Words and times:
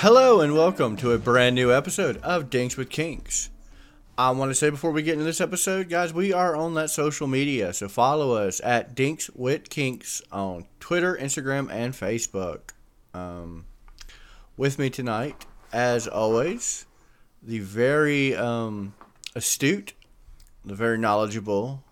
Hello 0.00 0.42
and 0.42 0.52
welcome 0.52 0.94
to 0.96 1.12
a 1.12 1.18
brand 1.18 1.54
new 1.54 1.72
episode 1.72 2.18
of 2.18 2.50
Dinks 2.50 2.76
with 2.76 2.90
Kinks. 2.90 3.48
I 4.18 4.30
want 4.32 4.50
to 4.50 4.54
say 4.54 4.68
before 4.68 4.90
we 4.90 5.02
get 5.02 5.14
into 5.14 5.24
this 5.24 5.40
episode, 5.40 5.88
guys, 5.88 6.12
we 6.12 6.34
are 6.34 6.54
on 6.54 6.74
that 6.74 6.90
social 6.90 7.26
media, 7.26 7.72
so 7.72 7.88
follow 7.88 8.34
us 8.34 8.60
at 8.62 8.94
Dinks 8.94 9.30
with 9.30 9.70
Kinks 9.70 10.20
on 10.30 10.66
Twitter, 10.80 11.16
Instagram, 11.18 11.72
and 11.72 11.94
Facebook. 11.94 12.72
Um, 13.14 13.64
with 14.58 14.78
me 14.78 14.90
tonight, 14.90 15.46
as 15.72 16.06
always, 16.06 16.84
the 17.42 17.60
very 17.60 18.36
um, 18.36 18.92
astute, 19.34 19.94
the 20.62 20.74
very 20.74 20.98
knowledgeable, 20.98 21.82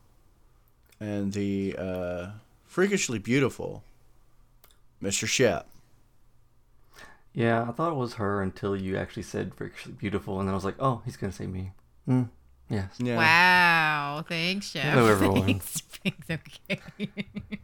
and 1.00 1.32
the 1.32 1.75
uh, 1.79 2.27
freakishly 2.67 3.18
beautiful 3.18 3.82
Mr. 5.03 5.27
Shep. 5.27 5.67
Yeah, 7.35 7.63
I 7.69 7.73
thought 7.73 7.91
it 7.93 7.97
was 7.97 8.15
her 8.15 8.41
until 8.43 8.77
you 8.77 8.97
actually 8.97 9.25
said 9.25 9.55
freakishly 9.55 9.93
beautiful, 9.93 10.39
and 10.39 10.49
then 10.49 10.53
I 10.53 10.57
was 10.57 10.65
like, 10.65 10.77
oh, 10.79 11.03
he's 11.05 11.17
gonna 11.17 11.33
say 11.33 11.47
me. 11.47 11.73
Mm, 12.09 12.29
yes. 12.71 12.95
Yeah. 12.99 13.17
Wow. 13.17 14.25
Thanks, 14.29 14.73
Jeff. 14.73 14.95
Hello, 14.95 15.07
everyone. 15.07 15.43
Thanks. 15.47 15.81
Thanks. 16.03 16.31
Okay. 16.31 16.81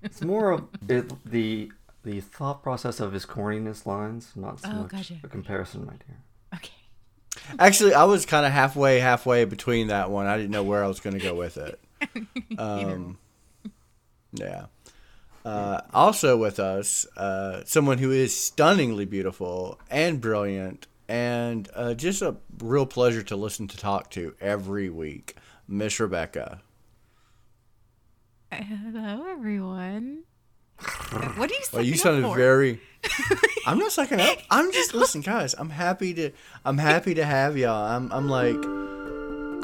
It's 0.02 0.23
more 0.23 0.51
of 0.52 0.65
it, 0.88 1.12
the 1.24 1.70
the 2.02 2.20
thought 2.20 2.62
process 2.62 2.98
of 2.98 3.12
his 3.12 3.24
corniness 3.27 3.87
lines, 3.87 4.33
not 4.34 4.59
so 4.60 4.69
Oh, 4.70 4.74
much 4.83 4.91
gotcha. 4.91 5.19
a 5.23 5.29
comparison 5.29 5.87
right 5.87 6.02
here. 6.07 6.18
okay. 6.55 6.73
Actually, 7.59 7.95
I 7.95 8.05
was 8.05 8.27
kind 8.27 8.45
of 8.46 8.51
halfway, 8.52 8.98
halfway 8.98 9.45
between 9.45 9.87
that 9.88 10.10
one. 10.10 10.27
I 10.27 10.37
didn't 10.37 10.51
know 10.51 10.62
where 10.65 10.82
I 10.82 10.88
was 10.88 10.98
going 10.98 11.16
to 11.18 11.23
go 11.24 11.34
with 11.34 11.57
it. 11.59 11.79
Um, 12.59 13.18
yeah. 14.32 14.66
Uh, 15.44 15.80
also 15.94 16.36
with 16.36 16.60
us, 16.60 17.06
uh, 17.16 17.62
someone 17.64 17.98
who 17.98 18.10
is 18.10 18.36
stunningly 18.36 19.04
beautiful 19.04 19.80
and 19.90 20.20
brilliant, 20.20 20.87
and 21.09 21.68
uh, 21.74 21.95
just 21.95 22.20
a 22.23 22.37
real 22.59 22.87
pleasure 22.87 23.23
to 23.23 23.37
listen 23.37 23.66
to 23.68 23.76
talk 23.76 24.10
to 24.10 24.34
every 24.40 24.90
week, 24.90 25.37
Miss 25.66 25.98
Rebecca. 25.98 26.60
Hello, 28.52 29.26
everyone. 29.30 30.24
What 31.37 31.48
do 31.48 31.54
you 31.54 31.62
say? 31.65 31.76
Well, 31.78 31.84
you 31.84 31.96
sounded 31.96 32.34
very. 32.34 32.80
I'm 33.66 33.78
not 33.78 33.93
sucking 33.93 34.20
up. 34.20 34.38
I'm 34.50 34.72
just 34.72 34.95
listen, 34.95 35.20
guys. 35.20 35.54
I'm 35.54 35.70
happy 35.70 36.15
to. 36.15 36.30
I'm 36.65 36.78
happy 36.78 37.15
to 37.15 37.24
have 37.24 37.56
y'all. 37.56 37.84
I'm. 37.87 38.10
I'm 38.12 38.28
like. 38.28 38.56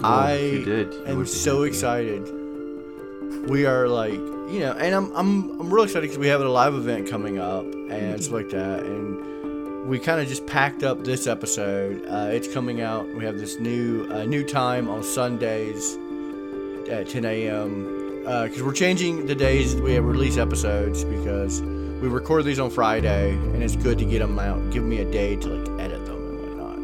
I 0.05 0.36
you 0.36 0.64
did, 0.64 0.92
you 0.92 1.05
am 1.06 1.27
so 1.27 1.58
happy. 1.62 1.69
excited. 1.69 3.48
We 3.48 3.64
are 3.64 3.89
like, 3.89 4.20
you 4.48 4.61
know, 4.61 4.72
and 4.72 4.94
I'm. 4.94 5.12
I'm. 5.14 5.61
I'm 5.61 5.72
real 5.72 5.84
excited 5.84 6.02
because 6.02 6.19
we 6.19 6.28
have 6.28 6.41
a 6.41 6.48
live 6.48 6.75
event 6.75 7.08
coming 7.08 7.39
up 7.39 7.64
and 7.64 8.22
stuff 8.22 8.34
like 8.34 8.50
that, 8.50 8.84
and 8.84 9.89
we 9.89 9.98
kind 9.98 10.20
of 10.20 10.28
just 10.28 10.47
packed 10.47 10.83
up 10.83 11.05
this 11.05 11.27
episode. 11.27 12.05
Uh, 12.06 12.28
it's 12.30 12.52
coming 12.52 12.80
out. 12.80 13.06
We 13.14 13.24
have 13.24 13.39
this 13.39 13.58
new 13.58 14.06
uh, 14.11 14.24
new 14.24 14.44
time 14.44 14.89
on 14.89 15.02
Sundays 15.02 15.97
at 16.89 17.08
10 17.08 17.24
a.m. 17.24 18.22
Because 18.24 18.62
we're 18.62 18.72
changing 18.72 19.27
the 19.27 19.34
days 19.36 19.77
we 19.77 19.92
have 19.92 20.05
release 20.05 20.36
episodes 20.36 21.05
because 21.05 21.62
we 22.00 22.08
record 22.08 22.44
these 22.44 22.58
on 22.58 22.70
Friday, 22.70 23.30
and 23.30 23.62
it's 23.62 23.77
good 23.77 23.98
to 23.98 24.05
get 24.05 24.19
them 24.19 24.39
out. 24.39 24.70
Give 24.70 24.84
me 24.84 24.98
a 24.98 25.05
day 25.11 25.36
to 25.36 25.48
like 25.48 25.80
edit 25.80 26.05
them 26.06 26.17
and 26.17 26.41
whatnot. 26.41 26.78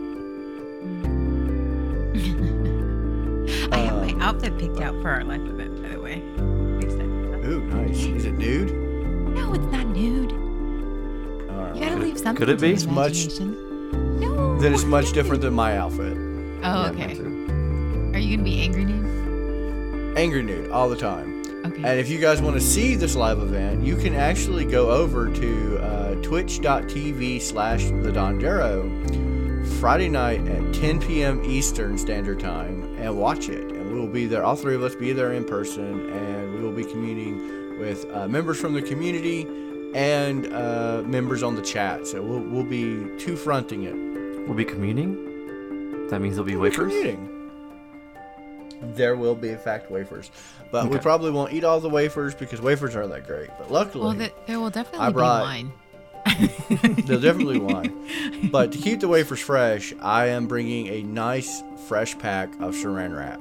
I 3.72 3.77
have 3.84 3.96
my 4.02 4.24
outfit 4.24 4.56
picked 4.58 4.80
out 4.80 4.94
for 5.02 5.10
our 5.10 5.22
live 5.24 5.42
event, 5.42 5.61
Ooh, 7.45 7.61
nice. 7.65 7.98
Is 8.05 8.25
it 8.27 8.33
nude? 8.39 8.73
No, 9.35 9.53
it's 9.55 9.65
not 9.73 9.87
nude. 9.89 10.33
All 11.51 11.57
right. 11.65 11.75
You 11.75 11.81
gotta 11.81 11.97
leave 11.97 12.19
something 12.19 12.37
could 12.37 12.48
it 12.48 12.57
to 12.57 12.61
be? 12.61 12.69
the 12.69 12.75
It's 12.75 12.87
much- 12.87 13.41
No. 13.41 14.59
Then 14.61 14.73
it's 14.73 14.85
much 14.85 15.12
different 15.12 15.43
than 15.43 15.55
my 15.55 15.77
outfit. 15.77 16.17
Oh, 16.17 16.85
Yeah, 16.85 16.91
okay. 16.91 17.13
Are 18.14 18.19
you 18.19 18.36
gonna 18.36 18.45
be 18.45 18.61
angry 18.63 18.85
nude? 18.85 20.17
Angry 20.17 20.42
nude 20.42 20.70
all 20.70 20.89
the 20.89 20.97
time. 20.97 21.42
Okay. 21.64 21.83
And 21.85 21.98
if 21.98 22.08
you 22.08 22.19
guys 22.19 22.42
want 22.42 22.55
to 22.57 22.61
see 22.61 22.95
this 22.97 23.14
live 23.17 23.39
event, 23.39 23.83
you 23.85 23.97
can 23.97 24.14
actually 24.14 24.64
go 24.64 24.91
over 24.91 25.29
to 25.31 25.79
uh, 25.79 26.14
twitch.tv 26.17 27.41
slash 27.41 27.85
the 27.85 28.11
Dondero 28.13 28.89
Friday 29.81 30.08
night 30.08 30.47
at 30.48 30.75
10 30.75 31.01
p.m. 31.01 31.42
Eastern 31.45 31.97
Standard 31.97 32.41
Time 32.41 32.97
and 32.98 33.17
watch 33.17 33.48
it. 33.48 33.70
And 33.73 33.92
we 33.92 33.98
will 33.98 34.08
be 34.08 34.27
there, 34.27 34.45
all 34.45 34.57
three 34.57 34.75
of 34.75 34.83
us 34.83 34.95
be 34.97 35.13
there 35.13 35.33
in 35.33 35.45
person, 35.45 36.11
and 36.11 36.42
we 36.74 36.83
will 36.83 36.86
be 36.88 36.92
communing 36.92 37.78
with 37.78 38.10
uh, 38.12 38.28
members 38.28 38.60
from 38.60 38.74
the 38.74 38.83
community 38.83 39.46
and 39.94 40.52
uh, 40.52 41.02
members 41.05 41.42
on 41.42 41.55
the 41.55 41.62
chat. 41.62 42.06
So 42.06 42.22
we'll, 42.22 42.40
we'll 42.40 42.64
be 42.64 43.06
two 43.18 43.36
fronting 43.36 43.84
it. 43.84 43.94
We'll 44.46 44.56
be 44.56 44.64
communing. 44.64 46.08
That 46.08 46.20
means 46.20 46.36
there'll 46.36 46.46
be 46.46 46.56
We'll 46.56 46.70
be 46.70 46.77
wafers. 46.77 46.88
commuting. 46.92 47.28
There 48.96 49.16
will 49.16 49.34
be, 49.36 49.50
in 49.50 49.58
fact, 49.58 49.90
wafers. 49.90 50.30
But 50.72 50.88
we 50.88 50.98
probably 50.98 51.30
won't 51.30 51.52
eat 51.52 51.62
all 51.62 51.78
the 51.78 51.88
wafers 51.88 52.34
because 52.34 52.60
wafers 52.60 52.96
aren't 52.96 53.10
that 53.10 53.27
great. 53.27 53.48
But 53.58 53.70
luckily, 53.70 54.04
well, 54.04 54.14
th- 54.14 54.33
there 54.46 54.58
will 54.58 54.70
definitely 54.70 55.06
I 55.06 55.08
be 55.10 55.12
brought- 55.14 55.42
wine. 55.42 55.72
there'll 57.04 57.20
definitely 57.22 57.58
wine. 57.60 58.48
But 58.50 58.72
to 58.72 58.78
keep 58.78 59.00
the 59.00 59.08
wafers 59.08 59.40
fresh, 59.40 59.92
I 60.00 60.27
am 60.28 60.46
bringing 60.46 60.86
a 60.89 61.02
nice 61.02 61.62
fresh 61.86 62.16
pack 62.18 62.48
of 62.60 62.74
saran 62.74 63.16
wrap. 63.16 63.40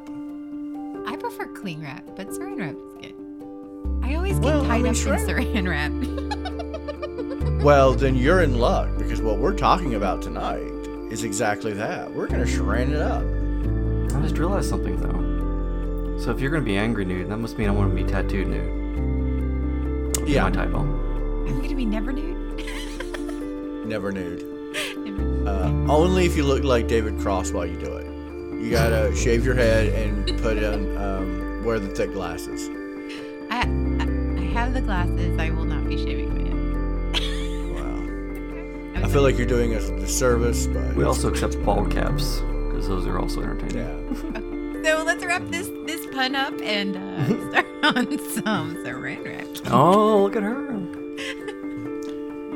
I 1.11 1.15
prefer 1.17 1.47
cling 1.47 1.81
wrap, 1.81 2.03
but 2.15 2.27
saran 2.29 2.57
wrap 2.59 2.75
is 2.75 2.81
good. 2.81 2.90
I 4.11 4.15
always 4.15 4.33
get 4.39 4.43
Well, 4.45 4.63
I 4.65 4.67
tied 4.67 4.81
mean, 4.83 4.91
up 4.91 4.95
saran- 4.95 5.55
in 5.55 5.65
saran 5.65 5.69
wrap. 5.69 7.61
Well, 7.61 7.93
then 7.93 8.15
you're 8.15 8.41
in 8.41 8.57
luck 8.57 8.89
because 8.97 9.21
what 9.21 9.37
we're 9.37 9.53
talking 9.55 9.93
about 9.93 10.23
tonight 10.23 10.63
is 11.11 11.23
exactly 11.23 11.73
that. 11.73 12.11
We're 12.11 12.25
going 12.25 12.43
to 12.43 12.51
saran 12.51 12.89
it 12.89 12.99
up. 12.99 13.23
I 14.17 14.21
just 14.23 14.35
realized 14.39 14.67
something 14.67 14.97
though. 14.97 16.17
So 16.19 16.31
if 16.31 16.39
you're 16.41 16.49
gonna 16.51 16.63
be 16.65 16.75
angry 16.77 17.05
nude, 17.05 17.29
that 17.29 17.37
must 17.37 17.57
mean 17.59 17.67
I 17.67 17.71
want 17.71 17.95
to 17.95 18.03
be 18.03 18.09
tattooed 18.09 18.47
nude. 18.47 20.13
That'll 20.15 20.29
Yeah. 20.29 20.43
My 20.43 20.51
typo. 20.51 20.79
I'm 20.81 21.61
gonna 21.61 21.75
be 21.75 21.85
never 21.85 22.11
nude. 22.11 22.37
Never 23.87 24.11
nude. 24.11 24.43
Uh, 25.47 25.67
only 25.91 26.25
if 26.25 26.35
you 26.37 26.43
look 26.43 26.63
like 26.63 26.87
David 26.87 27.19
Cross 27.19 27.51
while 27.51 27.65
you 27.65 27.77
do 27.77 27.93
it. 27.97 28.05
You 28.63 28.69
gotta 28.71 29.15
shave 29.15 29.43
your 29.45 29.55
head 29.55 29.87
and 29.93 30.25
put 30.41 30.57
in 30.57 30.95
um, 30.97 31.63
wear 31.65 31.79
the 31.79 31.89
thick 31.89 32.11
glasses. 32.13 32.69
I, 33.49 33.59
I 33.59 33.61
I 33.61 33.65
have 34.61 34.73
the 34.73 34.81
glasses. 34.81 35.37
I 35.39 35.49
will 35.49 35.65
not 35.65 35.87
be 35.87 35.97
shaving 35.97 36.29
my 36.35 36.41
head. 36.49 36.59
Wow. 37.73 39.03
I 39.03 39.07
feel 39.11 39.23
like 39.23 39.37
you're 39.37 39.47
doing 39.47 39.73
us 39.73 39.89
a 39.89 39.99
disservice, 39.99 40.67
but 40.67 40.95
We 40.95 41.03
also 41.03 41.27
accept 41.29 41.61
bald 41.65 41.89
caps 41.91 42.39
because 42.67 42.87
those 42.87 43.07
are 43.07 43.17
also 43.19 43.41
entertaining. 43.41 43.77
yeah. 44.35 44.41
So 44.83 45.03
let's 45.03 45.23
wrap 45.23 45.43
this 45.49 45.69
this 45.85 46.07
pun 46.07 46.33
up 46.33 46.55
and 46.59 46.97
uh, 46.97 47.25
start 47.51 47.67
on 47.83 48.17
some 48.33 48.75
saran 48.83 49.23
wrap. 49.23 49.45
Oh, 49.71 50.23
look 50.23 50.35
at 50.35 50.41
her. 50.41 50.57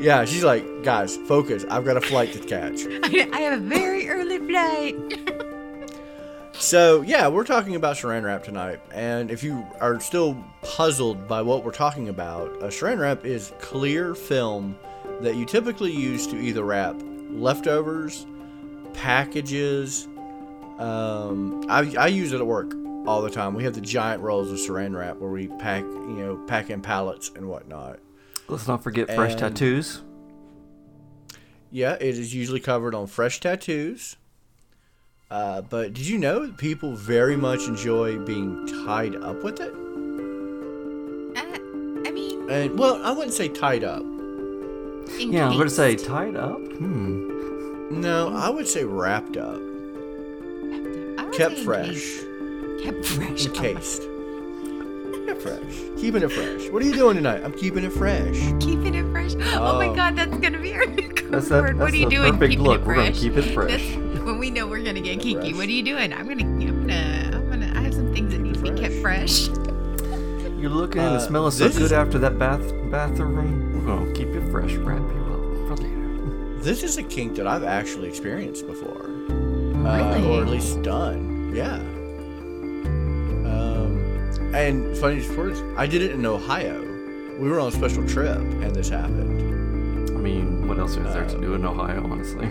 Yeah, 0.01 0.25
she's 0.25 0.43
like, 0.43 0.66
guys, 0.83 1.17
focus. 1.27 1.66
I've 1.69 1.85
got 1.85 1.97
a 1.97 2.01
flight 2.01 2.33
to 2.33 2.39
catch. 2.39 2.79
I, 3.03 3.29
I 3.31 3.41
have 3.41 3.61
a 3.61 3.63
very 3.63 4.09
early 4.09 4.39
flight. 4.39 4.95
So, 6.65 7.01
yeah, 7.03 7.27
we're 7.27 7.43
talking 7.43 7.75
about 7.75 7.95
saran 7.95 8.23
wrap 8.23 8.43
tonight. 8.43 8.79
And 8.91 9.29
if 9.29 9.43
you 9.43 9.63
are 9.79 9.99
still 9.99 10.33
puzzled 10.63 11.27
by 11.27 11.43
what 11.43 11.63
we're 11.63 11.71
talking 11.71 12.09
about, 12.09 12.47
a 12.55 12.69
saran 12.69 12.97
wrap 12.97 13.23
is 13.23 13.53
clear 13.59 14.15
film 14.15 14.75
that 15.21 15.35
you 15.35 15.45
typically 15.45 15.91
use 15.91 16.25
to 16.25 16.35
either 16.37 16.63
wrap 16.63 16.95
leftovers, 17.29 18.25
packages. 18.95 20.07
Um, 20.79 21.63
I, 21.69 21.93
I 21.99 22.07
use 22.07 22.31
it 22.33 22.39
at 22.41 22.47
work 22.47 22.73
all 23.05 23.21
the 23.21 23.29
time. 23.29 23.53
We 23.53 23.63
have 23.65 23.75
the 23.75 23.81
giant 23.81 24.23
rolls 24.23 24.51
of 24.51 24.57
saran 24.57 24.97
wrap 24.97 25.17
where 25.17 25.29
we 25.29 25.49
pack, 25.59 25.83
you 25.83 26.15
know, 26.17 26.43
pack 26.47 26.71
in 26.71 26.81
pallets 26.81 27.29
and 27.35 27.47
whatnot. 27.47 27.99
Let's 28.47 28.67
not 28.67 28.81
forget 28.81 29.13
fresh 29.13 29.34
And- 29.34 29.40
tattoos. 29.40 30.01
Yeah, 31.69 31.93
it 31.93 32.17
is 32.17 32.34
usually 32.34 32.59
covered 32.59 32.95
on 32.95 33.05
fresh 33.05 33.40
tattoos. 33.40 34.16
Uh, 35.31 35.61
but 35.61 35.93
did 35.93 36.05
you 36.07 36.17
know 36.17 36.45
that 36.45 36.57
people 36.57 36.93
very 36.95 37.35
much 37.35 37.61
enjoy 37.67 38.17
being 38.19 38.67
tied 38.85 39.16
up 39.16 39.43
with 39.43 39.59
it? 39.59 39.73
Uh, 41.35 42.07
I 42.07 42.11
mean, 42.11 42.49
And 42.49 42.77
well, 42.77 43.03
I 43.03 43.11
wouldn't 43.11 43.33
say 43.33 43.47
tied 43.49 43.83
up. 43.83 44.03
Yeah, 45.17 45.49
I'm 45.49 45.57
gonna 45.57 45.69
say 45.69 45.95
tied 45.95 46.35
up. 46.35 46.57
Hmm. 46.59 48.01
No, 48.01 48.33
I 48.35 48.49
would 48.49 48.67
say 48.67 48.83
wrapped 48.83 49.37
up, 49.37 49.55
I 49.57 51.23
would 51.23 51.33
kept 51.33 51.57
fresh. 51.59 52.19
Kept 52.83 53.05
fresh. 53.05 53.45
Oh 53.45 53.49
encased. 53.49 54.01
Kept 55.28 55.41
fresh, 55.41 55.75
keeping 55.99 56.21
it 56.23 56.31
fresh. 56.31 56.69
What 56.69 56.81
are 56.83 56.85
you 56.85 56.93
doing 56.93 57.16
tonight? 57.16 57.43
I'm 57.43 57.53
keeping 57.53 57.83
it 57.83 57.91
fresh. 57.93 58.37
Keeping 58.59 58.93
it 58.95 59.09
fresh. 59.11 59.33
Oh, 59.55 59.78
my 59.78 59.87
Oh. 59.87 59.95
god, 59.95 60.16
that's 60.16 60.37
gonna 60.37 60.59
be 60.59 60.73
our 60.75 60.85
new 60.85 61.09
code 61.16 61.31
That's 61.31 61.49
that- 61.49 61.63
word. 61.63 61.79
What 61.79 61.93
are 61.93 61.97
you 61.97 62.09
doing? 62.09 62.33
perfect 62.33 62.51
keeping 62.51 62.66
look. 62.66 62.81
it 62.81 62.87
We're 62.87 62.95
gonna 62.95 63.07
fresh. 63.11 63.19
keep 63.21 63.37
it 63.37 63.53
fresh. 63.53 63.71
That's 63.71 63.95
when 64.25 64.37
we 64.39 64.49
know 64.49 64.67
we're 64.67 64.83
gonna 64.83 65.01
get 65.01 65.19
kinky. 65.22 65.35
fresh. 65.35 65.53
What 65.55 65.67
are 65.67 65.72
you 65.72 65.83
doing? 65.83 66.13
I'm 66.13 66.27
gonna, 66.27 66.43
I'm 66.43 66.87
gonna, 66.87 67.31
I'm 67.37 67.49
gonna. 67.49 67.72
I 67.75 67.81
have 67.83 67.93
some 67.93 68.13
things 68.13 68.31
that 68.33 68.39
need 68.39 68.55
to 68.55 68.61
be 68.61 68.72
kept 68.72 68.95
fresh. 68.95 69.47
You're 70.59 70.69
looking 70.72 71.01
Uh, 71.01 71.13
and 71.13 71.22
smelling 71.22 71.51
so 71.51 71.66
this 71.66 71.77
good 71.77 71.85
is- 71.85 71.91
after 71.93 72.17
that 72.19 72.37
bath 72.39 72.61
bathroom. 72.91 73.73
We're 73.73 73.85
gonna 73.95 74.11
keep 74.13 74.29
it 74.29 74.49
fresh, 74.51 74.73
wrap 74.75 74.99
you 74.99 75.22
up 75.22 75.77
for 75.77 75.83
later. 75.83 76.59
this 76.63 76.81
is 76.83 76.97
a 76.97 77.03
kink 77.03 77.35
that 77.35 77.45
I've 77.47 77.63
actually 77.63 78.07
experienced 78.09 78.66
before, 78.66 79.05
uh, 79.05 80.13
Really? 80.16 80.28
or 80.28 80.41
at 80.41 80.47
least 80.49 80.81
done. 80.81 81.51
Yeah. 81.53 81.75
Um, 83.45 83.99
and 84.55 84.97
funny 84.97 85.21
story, 85.21 85.53
I 85.78 85.85
did 85.85 86.01
it 86.01 86.11
in 86.11 86.25
Ohio. 86.25 86.81
We 87.39 87.49
were 87.49 87.59
on 87.59 87.67
a 87.67 87.71
special 87.71 88.07
trip, 88.07 88.37
and 88.37 88.73
this 88.75 88.89
happened. 88.89 90.09
I 90.09 90.13
mean, 90.19 90.67
what 90.67 90.79
else 90.79 90.95
is 90.95 91.13
there 91.13 91.28
to 91.28 91.39
do 91.39 91.53
in 91.53 91.66
Ohio, 91.66 92.03
honestly? 92.09 92.49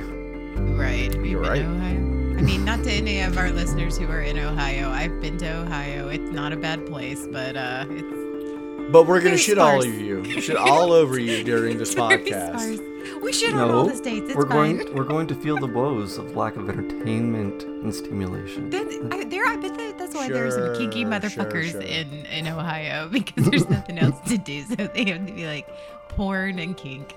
Right. 0.56 1.12
Have 1.15 1.25
you 1.25 1.33
You're 1.33 1.43
been 1.43 1.51
right. 1.51 1.62
Ohio? 1.62 2.39
I 2.39 2.43
mean, 2.43 2.65
not 2.65 2.83
to 2.85 2.91
any 2.91 3.21
of 3.21 3.39
our 3.39 3.51
listeners 3.51 3.97
who 3.97 4.06
are 4.11 4.21
in 4.21 4.39
Ohio. 4.39 4.91
I've 4.91 5.21
been 5.21 5.39
to 5.39 5.61
Ohio. 5.61 6.09
It's 6.09 6.31
not 6.33 6.53
a 6.53 6.56
bad 6.56 6.85
place, 6.87 7.27
but 7.31 7.56
uh, 7.56 7.87
it's 7.89 8.91
But 8.93 9.05
we're 9.06 9.19
gonna 9.19 9.31
Very 9.31 9.39
shit 9.39 9.59
all 9.59 9.81
sparse. 9.83 9.87
of 9.87 10.01
you, 10.01 10.41
shit 10.41 10.56
all 10.56 10.93
over 10.93 11.19
you 11.19 11.45
during 11.45 11.79
this 11.79 11.95
very 11.95 12.19
podcast. 12.19 12.59
sparse. 12.61 12.81
We 13.23 13.33
should 13.33 13.55
on 13.55 13.71
all 13.71 13.87
the 13.87 13.95
states. 13.97 14.27
It's 14.29 14.37
we're 14.37 14.49
fine. 14.49 14.79
going 14.79 14.95
we're 14.95 15.05
going 15.05 15.27
to 15.29 15.35
feel 15.35 15.59
the 15.59 15.67
woes 15.67 16.17
of 16.19 16.37
lack 16.37 16.56
of 16.56 16.69
entertainment 16.69 17.62
and 17.62 17.95
stimulation. 17.95 18.71
Then, 18.71 19.12
I, 19.12 19.25
there, 19.25 19.47
I 19.47 19.56
bet 19.56 19.77
that 19.77 19.99
that's 19.99 20.15
why 20.15 20.29
there's 20.29 20.55
some 20.55 20.75
kinky 20.77 21.05
motherfuckers 21.05 21.71
sure, 21.73 21.83
sure. 21.83 21.83
in 21.83 22.27
in 22.27 22.47
Ohio 22.49 23.09
because 23.12 23.49
there's 23.49 23.69
nothing 23.69 23.99
else 23.99 24.19
to 24.29 24.39
do, 24.39 24.62
so 24.62 24.75
they 24.75 25.05
have 25.05 25.27
to 25.27 25.33
be 25.33 25.47
like 25.47 25.69
porn 26.09 26.59
and 26.59 26.77
kink. 26.77 27.15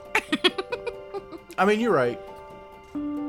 I 1.57 1.65
mean, 1.65 1.79
you're 1.79 1.93
right. 1.93 2.19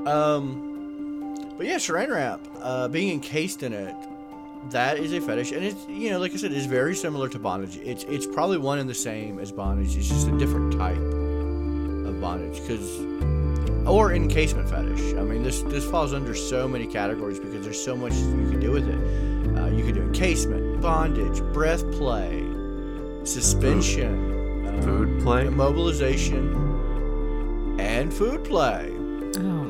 Um, 0.08 1.34
but 1.56 1.66
yeah, 1.66 1.76
saran 1.76 2.10
wrap, 2.10 2.40
uh, 2.60 2.88
being 2.88 3.12
encased 3.12 3.62
in 3.62 3.72
it, 3.72 3.94
that 4.70 4.98
is 4.98 5.12
a 5.12 5.20
fetish, 5.20 5.52
and 5.52 5.64
it's 5.64 5.86
you 5.88 6.10
know, 6.10 6.18
like 6.18 6.32
I 6.32 6.36
said, 6.36 6.52
it's 6.52 6.66
very 6.66 6.94
similar 6.94 7.28
to 7.28 7.38
bondage. 7.38 7.76
It's 7.78 8.04
it's 8.04 8.26
probably 8.26 8.58
one 8.58 8.78
and 8.78 8.88
the 8.88 8.94
same 8.94 9.38
as 9.38 9.52
bondage. 9.52 9.96
It's 9.96 10.08
just 10.08 10.28
a 10.28 10.38
different 10.38 10.72
type 10.72 10.96
of 10.98 12.20
bondage, 12.20 12.60
because 12.60 13.00
or 13.86 14.12
encasement 14.12 14.68
fetish. 14.68 15.14
I 15.14 15.22
mean, 15.22 15.42
this 15.42 15.62
this 15.62 15.84
falls 15.88 16.12
under 16.12 16.34
so 16.34 16.66
many 16.68 16.86
categories 16.86 17.38
because 17.38 17.64
there's 17.64 17.82
so 17.82 17.96
much 17.96 18.14
you 18.14 18.50
can 18.50 18.60
do 18.60 18.72
with 18.72 18.88
it. 18.88 19.58
Uh, 19.58 19.66
you 19.66 19.84
can 19.84 19.94
do 19.94 20.02
encasement, 20.02 20.80
bondage, 20.80 21.40
breath 21.52 21.88
play, 21.92 22.44
suspension, 23.24 24.66
um, 24.68 24.82
Food 24.82 25.22
play? 25.22 25.44
immobilization, 25.44 26.54
and 27.80 28.12
food 28.12 28.44
play. 28.44 28.92
Oh 29.38 29.67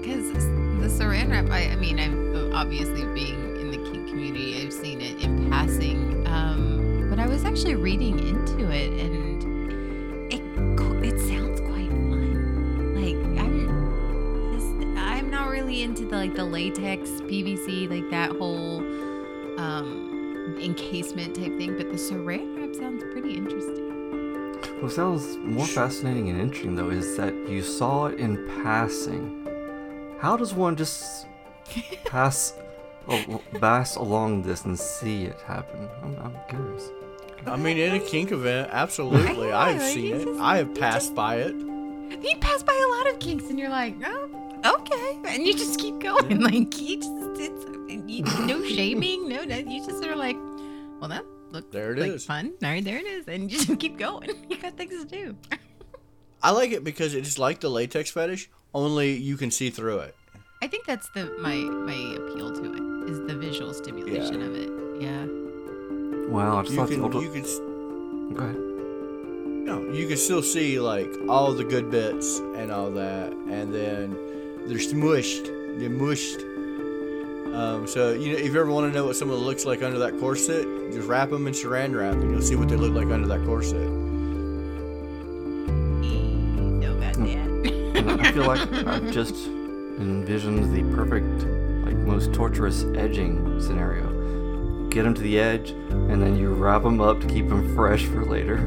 because 0.00 0.32
the 0.32 0.88
saran 0.88 1.30
wrap. 1.30 1.50
I, 1.50 1.70
I 1.70 1.76
mean, 1.76 1.98
I'm 1.98 2.52
obviously 2.54 3.04
being 3.14 3.56
in 3.60 3.70
the 3.70 3.78
kink 3.90 4.08
community, 4.08 4.62
I've 4.62 4.72
seen 4.72 5.00
it 5.00 5.22
in 5.22 5.50
passing. 5.50 6.26
Um, 6.26 7.06
but 7.10 7.18
I 7.18 7.26
was 7.26 7.44
actually 7.44 7.74
reading 7.74 8.18
into 8.18 8.70
it, 8.70 8.92
and 9.00 10.32
it 10.32 10.42
it 11.04 11.20
sounds 11.20 11.60
quite 11.60 11.88
fun. 11.88 12.94
Like 12.94 13.16
I'm 13.40 14.52
just 14.52 14.98
I'm 14.98 15.30
not 15.30 15.50
really 15.50 15.82
into 15.82 16.04
the 16.04 16.16
like 16.16 16.34
the 16.34 16.44
latex 16.44 17.10
PVC 17.22 17.88
like 17.88 18.08
that 18.10 18.36
whole 18.36 18.78
um 19.58 20.56
encasement 20.60 21.34
type 21.36 21.56
thing, 21.58 21.76
but 21.76 21.90
the 21.90 21.96
saran 21.96 22.58
wrap 22.58 22.74
sounds 22.74 23.02
pretty 23.12 23.34
interesting. 23.34 23.88
What 24.80 24.92
sounds 24.92 25.36
more 25.38 25.66
fascinating 25.66 26.28
and 26.30 26.40
interesting 26.40 26.76
though 26.76 26.90
is 26.90 27.16
that 27.16 27.34
you 27.48 27.62
saw 27.62 28.06
it 28.06 28.18
in 28.18 28.46
passing. 28.62 29.47
How 30.20 30.36
does 30.36 30.52
one 30.54 30.76
just 30.76 31.26
pass 32.04 32.54
al- 33.08 33.42
pass 33.60 33.96
along 33.96 34.42
this 34.42 34.64
and 34.64 34.78
see 34.78 35.24
it 35.24 35.40
happen? 35.42 35.88
I'm, 36.02 36.16
I'm 36.18 36.36
curious. 36.48 36.90
I 37.46 37.56
mean, 37.56 37.78
in 37.78 37.94
a 37.94 38.00
kink 38.00 38.32
event, 38.32 38.70
absolutely. 38.72 39.28
I 39.28 39.32
know, 39.50 39.56
I've 39.56 39.80
like, 39.80 39.92
seen 39.92 40.14
it. 40.16 40.40
I 40.40 40.58
have 40.58 40.74
passed 40.74 41.14
by 41.14 41.36
it. 41.36 41.54
You 41.54 42.36
pass 42.40 42.62
by 42.62 42.74
a 42.74 42.96
lot 42.96 43.08
of 43.12 43.20
kinks 43.20 43.44
and 43.44 43.58
you're 43.58 43.68
like, 43.70 43.94
oh, 44.04 44.60
okay, 44.80 45.18
and 45.34 45.46
you 45.46 45.52
just 45.54 45.78
keep 45.78 45.98
going. 46.00 46.40
Like 46.48 46.78
you 46.80 46.96
just, 46.96 47.10
it's 47.36 47.64
you, 48.10 48.24
no 48.46 48.62
shaming, 48.74 49.28
no, 49.28 49.44
no. 49.44 49.56
You 49.56 49.84
just 49.86 49.98
sort 49.98 50.10
of 50.12 50.18
like, 50.18 50.36
well, 51.00 51.08
that 51.10 51.24
looked 51.50 51.72
There 51.72 51.92
it 51.92 51.98
like 51.98 52.10
is. 52.10 52.26
fun. 52.26 52.52
All 52.62 52.68
right, 52.70 52.82
there 52.84 52.98
it 52.98 53.06
is, 53.06 53.28
and 53.28 53.50
you 53.50 53.58
just 53.58 53.78
keep 53.80 53.98
going. 53.98 54.30
You 54.50 54.58
got 54.60 54.76
things 54.76 55.04
to 55.04 55.08
do. 55.08 55.36
I 56.42 56.50
like 56.50 56.72
it 56.72 56.82
because 56.84 57.14
it's 57.14 57.38
like 57.38 57.60
the 57.60 57.68
latex 57.68 58.10
fetish, 58.10 58.50
only 58.84 59.12
you 59.16 59.36
can 59.36 59.50
see 59.50 59.70
through 59.70 59.98
it. 60.00 60.14
I 60.62 60.66
think 60.66 60.86
that's 60.86 61.08
the 61.10 61.24
my 61.40 61.54
my 61.54 62.16
appeal 62.18 62.52
to 62.52 62.74
it 62.74 63.10
is 63.10 63.20
the 63.26 63.36
visual 63.36 63.72
stimulation 63.72 64.42
of 64.42 64.54
it. 64.54 64.70
Yeah. 65.00 65.26
Wow, 66.28 66.58
I 66.58 66.62
just 66.62 66.72
You 66.72 66.78
thought 66.78 66.88
can, 66.90 66.98
the 67.00 67.04
older... 67.04 67.22
you 67.22 67.30
can, 67.32 68.34
Go 68.34 68.42
ahead. 68.44 68.56
no, 68.56 69.92
you 69.92 70.06
can 70.08 70.16
still 70.16 70.42
see 70.42 70.78
like 70.80 71.08
all 71.28 71.52
the 71.54 71.64
good 71.64 71.90
bits 71.90 72.38
and 72.38 72.70
all 72.70 72.90
that, 72.90 73.32
and 73.32 73.72
then 73.72 74.16
they're 74.66 74.78
smushed, 74.78 75.46
they're 75.78 75.88
mushed. 75.88 76.40
Um, 77.54 77.86
so 77.86 78.12
you 78.12 78.32
know, 78.32 78.38
if 78.38 78.52
you 78.52 78.60
ever 78.60 78.70
want 78.70 78.92
to 78.92 78.96
know 78.96 79.06
what 79.06 79.16
someone 79.16 79.38
looks 79.38 79.64
like 79.64 79.82
under 79.82 79.98
that 80.00 80.18
corset, 80.18 80.66
just 80.92 81.08
wrap 81.08 81.30
them 81.30 81.46
in 81.46 81.54
saran 81.54 81.96
wrap, 81.98 82.14
and 82.14 82.30
you'll 82.30 82.42
see 82.42 82.56
what 82.56 82.68
they 82.68 82.76
look 82.76 82.92
like 82.92 83.08
under 83.12 83.26
that 83.28 83.44
corset. 83.46 83.88
So 86.80 86.94
about 86.94 87.14
that. 87.14 87.16
And 87.16 87.47
I 88.08 88.32
feel 88.32 88.46
like 88.46 88.60
I've 88.86 89.10
just 89.12 89.34
envisioned 89.46 90.72
the 90.74 90.82
perfect, 90.94 91.44
like 91.86 91.96
most 91.96 92.32
torturous 92.32 92.84
edging 92.96 93.60
scenario. 93.60 94.06
Get 94.90 95.02
them 95.04 95.14
to 95.14 95.20
the 95.22 95.38
edge, 95.38 95.70
and 95.70 96.20
then 96.22 96.36
you 96.38 96.52
wrap 96.54 96.82
them 96.82 97.00
up 97.00 97.20
to 97.20 97.26
keep 97.26 97.48
them 97.48 97.74
fresh 97.74 98.04
for 98.06 98.24
later. 98.24 98.58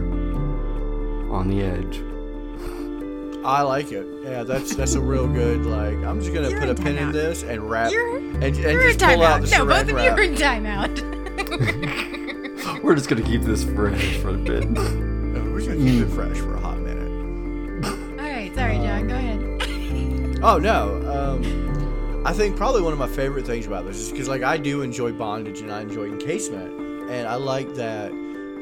On 1.31 1.47
the 1.47 1.61
edge. 1.63 2.01
I 3.43 3.63
like 3.63 3.91
it. 3.91 4.05
Yeah, 4.23 4.43
that's 4.43 4.75
that's 4.75 4.93
a 4.93 5.01
real 5.01 5.27
good 5.27 5.65
like. 5.65 5.97
I'm 6.05 6.19
just 6.21 6.31
gonna 6.33 6.49
You're 6.49 6.59
put 6.59 6.67
a 6.69 6.71
in 6.71 6.77
pin 6.83 6.97
in 6.99 7.11
this 7.11 7.41
and 7.43 7.67
wrap 7.69 7.91
You're- 7.91 8.19
and, 8.19 8.43
and 8.43 8.55
You're 8.55 8.83
just 8.91 8.99
pull 8.99 9.23
out 9.23 9.41
the 9.41 9.47
timeout. 9.47 9.57
No, 9.57 9.65
both 9.65 9.87
saran 9.87 9.97
of 9.97 10.03
you 10.03 10.11
are 10.11 10.21
in 10.21 10.35
timeout. 10.35 11.01
We're 12.83 12.95
just 12.95 13.09
gonna 13.09 13.23
keep 13.23 13.41
this 13.41 13.63
fresh 13.63 14.17
for 14.17 14.29
a 14.29 14.33
bit. 14.33 14.65
Uh, 15.31 15.35
We're 15.45 15.61
gonna 15.61 15.77
keep 15.77 16.01
it 16.03 16.09
fresh 16.09 16.37
for 16.39 16.57
Oh 20.43 20.57
no. 20.57 20.97
Um, 21.07 22.25
I 22.25 22.33
think 22.33 22.57
probably 22.57 22.81
one 22.81 22.93
of 22.93 22.97
my 22.97 23.07
favorite 23.07 23.45
things 23.45 23.67
about 23.67 23.85
this 23.85 23.97
is 23.97 24.11
because 24.11 24.27
like 24.27 24.41
I 24.41 24.57
do 24.57 24.81
enjoy 24.81 25.11
bondage 25.11 25.61
and 25.61 25.71
I 25.71 25.81
enjoy 25.81 26.05
encasement, 26.05 26.79
and 27.11 27.27
I 27.27 27.35
like 27.35 27.75
that 27.75 28.11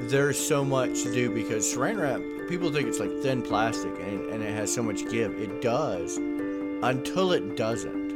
there's 0.09 0.37
so 0.37 0.65
much 0.65 1.03
to 1.03 1.13
do 1.13 1.33
because 1.33 1.65
saran 1.65 2.01
wrap. 2.01 2.21
People 2.49 2.69
think 2.69 2.89
it's 2.89 2.99
like 2.99 3.11
thin 3.21 3.41
plastic 3.41 3.93
and, 4.01 4.29
and 4.29 4.43
it 4.43 4.53
has 4.53 4.73
so 4.73 4.83
much 4.83 5.09
give. 5.09 5.39
It 5.39 5.61
does, 5.61 6.17
until 6.17 7.31
it 7.31 7.55
doesn't. 7.55 8.09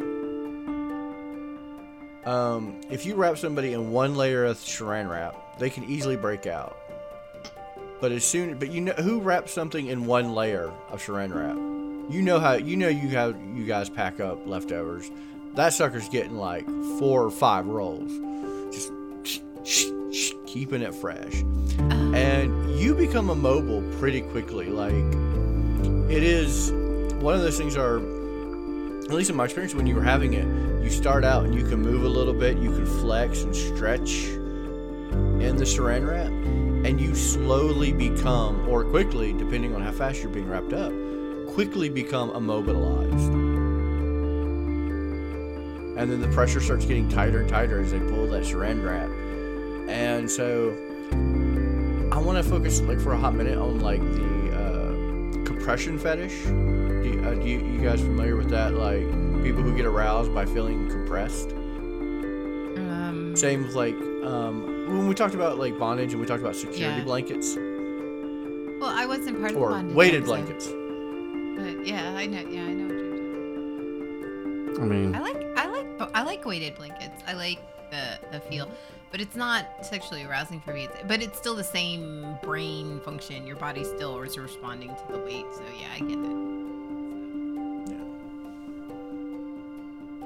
Um, 2.25 2.81
if 2.89 3.05
you 3.05 3.15
wrap 3.15 3.37
somebody 3.37 3.71
in 3.71 3.91
one 3.91 4.15
layer 4.15 4.43
of 4.43 4.57
saran 4.57 5.09
wrap, 5.09 5.57
they 5.57 5.69
can 5.69 5.85
easily 5.85 6.17
break 6.17 6.47
out. 6.47 6.77
But 8.01 8.11
as 8.11 8.25
soon, 8.25 8.59
but 8.59 8.71
you 8.71 8.81
know 8.81 8.93
who 8.93 9.21
wraps 9.21 9.53
something 9.53 9.87
in 9.87 10.05
one 10.05 10.35
layer 10.35 10.69
of 10.89 11.01
saran 11.01 11.33
wrap? 11.33 11.72
You 12.09 12.21
know 12.21 12.39
how 12.39 12.53
you 12.53 12.75
know 12.75 12.89
you 12.89 13.09
have 13.09 13.35
you 13.55 13.65
guys 13.65 13.89
pack 13.89 14.19
up 14.19 14.45
leftovers. 14.45 15.09
That 15.55 15.73
sucker's 15.73 16.09
getting 16.09 16.37
like 16.37 16.65
four 16.99 17.23
or 17.23 17.31
five 17.31 17.67
rolls, 17.67 18.11
just 18.71 18.91
keeping 20.45 20.81
it 20.81 20.93
fresh, 20.93 21.43
uh-huh. 21.43 22.15
and 22.15 22.79
you 22.79 22.93
become 22.95 23.29
immobile 23.29 23.83
pretty 23.99 24.21
quickly. 24.21 24.67
Like 24.67 24.93
it 26.11 26.23
is 26.23 26.71
one 27.21 27.33
of 27.33 27.41
those 27.41 27.57
things 27.57 27.77
are 27.77 27.97
at 27.97 29.13
least 29.13 29.29
in 29.29 29.35
my 29.35 29.45
experience 29.45 29.73
when 29.73 29.87
you 29.87 29.95
were 29.95 30.03
having 30.03 30.33
it 30.33 30.45
you 30.83 30.89
start 30.89 31.23
out 31.23 31.45
and 31.45 31.55
you 31.55 31.63
can 31.63 31.81
move 31.81 32.03
a 32.03 32.07
little 32.07 32.33
bit 32.33 32.57
you 32.57 32.69
can 32.69 32.85
flex 32.85 33.43
and 33.43 33.55
stretch 33.55 34.25
in 34.25 35.55
the 35.55 35.63
saran 35.63 36.07
wrap 36.07 36.27
and 36.85 36.99
you 36.99 37.15
slowly 37.15 37.91
become 37.93 38.67
or 38.67 38.83
quickly 38.83 39.33
depending 39.33 39.73
on 39.73 39.81
how 39.81 39.91
fast 39.91 40.21
you're 40.21 40.31
being 40.31 40.47
wrapped 40.47 40.73
up 40.73 40.91
quickly 41.53 41.89
become 41.89 42.29
immobilized. 42.31 43.31
And 45.97 46.11
then 46.11 46.19
the 46.21 46.27
pressure 46.29 46.59
starts 46.59 46.85
getting 46.85 47.07
tighter 47.07 47.41
and 47.41 47.49
tighter 47.49 47.79
as 47.79 47.91
they 47.91 47.99
pull 47.99 48.27
that 48.27 48.43
saran 48.43 48.83
wrap 48.83 49.09
and 49.89 50.31
so 50.31 50.71
i 52.11 52.17
want 52.17 52.37
to 52.41 52.49
focus 52.49 52.79
like 52.81 52.99
for 53.01 53.11
a 53.13 53.17
hot 53.17 53.35
minute 53.35 53.57
on 53.57 53.79
like 53.81 53.99
the 54.01 54.51
uh, 54.55 55.43
compression 55.45 55.99
fetish. 55.99 56.43
Do 56.45 57.09
you, 57.13 57.21
uh, 57.23 57.33
do 57.35 57.47
you, 57.47 57.59
you 57.59 57.81
guys 57.81 57.99
familiar 57.99 58.35
with 58.37 58.49
that? 58.49 58.73
Like 58.75 59.03
people 59.43 59.61
who 59.61 59.75
get 59.75 59.85
aroused 59.85 60.33
by 60.33 60.45
feeling 60.45 60.87
compressed? 60.89 61.51
Um, 61.51 63.33
same 63.35 63.63
with 63.63 63.75
like 63.75 63.95
um, 64.23 64.63
when 64.87 65.07
we 65.07 65.13
talked 65.13 65.35
about 65.35 65.59
like 65.59 65.77
bondage 65.77 66.13
and 66.13 66.21
we 66.21 66.25
talked 66.27 66.41
about 66.41 66.55
security 66.55 66.99
Yeah. 66.99 67.03
blankets. 67.03 67.55
Well, 67.55 68.89
I 68.89 69.05
wasn't 69.05 69.37
part 69.39 69.51
of 69.51 69.55
the 69.57 69.59
or 69.61 69.69
bondage 69.71 69.95
weighted 69.95 70.23
episode, 70.23 70.45
blankets. 70.45 70.67
Yeah, 71.83 72.13
I 72.15 72.25
know. 72.25 72.39
Yeah, 72.39 72.61
I 72.61 72.73
know 72.73 72.85
what 72.87 72.95
you're 72.95 73.13
I 74.81 74.85
mean, 74.85 75.15
I 75.15 75.19
like 75.19 75.43
I 75.57 75.67
like 75.67 75.85
I 76.13 76.23
like 76.23 76.45
weighted 76.45 76.75
blankets. 76.75 77.21
I 77.27 77.33
like 77.33 77.59
the 77.91 78.19
the 78.31 78.39
feel, 78.39 78.69
but 79.11 79.21
it's 79.21 79.35
not 79.35 79.85
sexually 79.85 80.23
arousing 80.23 80.59
for 80.61 80.73
me. 80.73 80.85
It's, 80.85 80.95
but 81.07 81.21
it's 81.21 81.37
still 81.37 81.55
the 81.55 81.63
same 81.63 82.37
brain 82.41 82.99
function. 83.01 83.45
Your 83.45 83.55
body 83.55 83.83
still 83.83 84.21
is 84.21 84.37
responding 84.37 84.89
to 84.89 85.03
the 85.11 85.19
weight. 85.19 85.45
So 85.53 85.63
yeah, 85.79 85.93
I 85.93 85.99
get 85.99 86.17
it. 86.17 86.37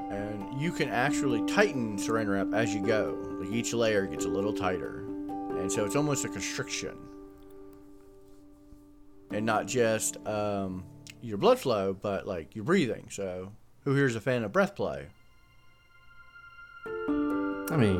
Yeah. 0.09 0.15
And 0.15 0.61
you 0.61 0.71
can 0.71 0.89
actually 0.89 1.45
tighten 1.51 1.97
saran 1.97 2.31
wrap 2.31 2.53
as 2.53 2.73
you 2.73 2.81
go. 2.81 3.17
Like 3.39 3.51
each 3.51 3.73
layer 3.73 4.05
gets 4.05 4.25
a 4.25 4.29
little 4.29 4.53
tighter. 4.53 5.03
And 5.57 5.71
so 5.71 5.85
it's 5.85 5.95
almost 5.95 6.23
a 6.23 6.29
constriction. 6.29 6.97
And 9.31 9.45
not 9.45 9.67
just 9.67 10.17
um, 10.25 10.85
your 11.21 11.37
blood 11.37 11.59
flow, 11.59 11.93
but 11.93 12.27
like 12.27 12.55
your 12.55 12.65
breathing. 12.65 13.07
So 13.09 13.51
who 13.83 13.93
here's 13.95 14.15
a 14.15 14.21
fan 14.21 14.43
of 14.43 14.51
breath 14.51 14.75
play? 14.75 15.07
I 16.85 17.75
mean, 17.75 17.97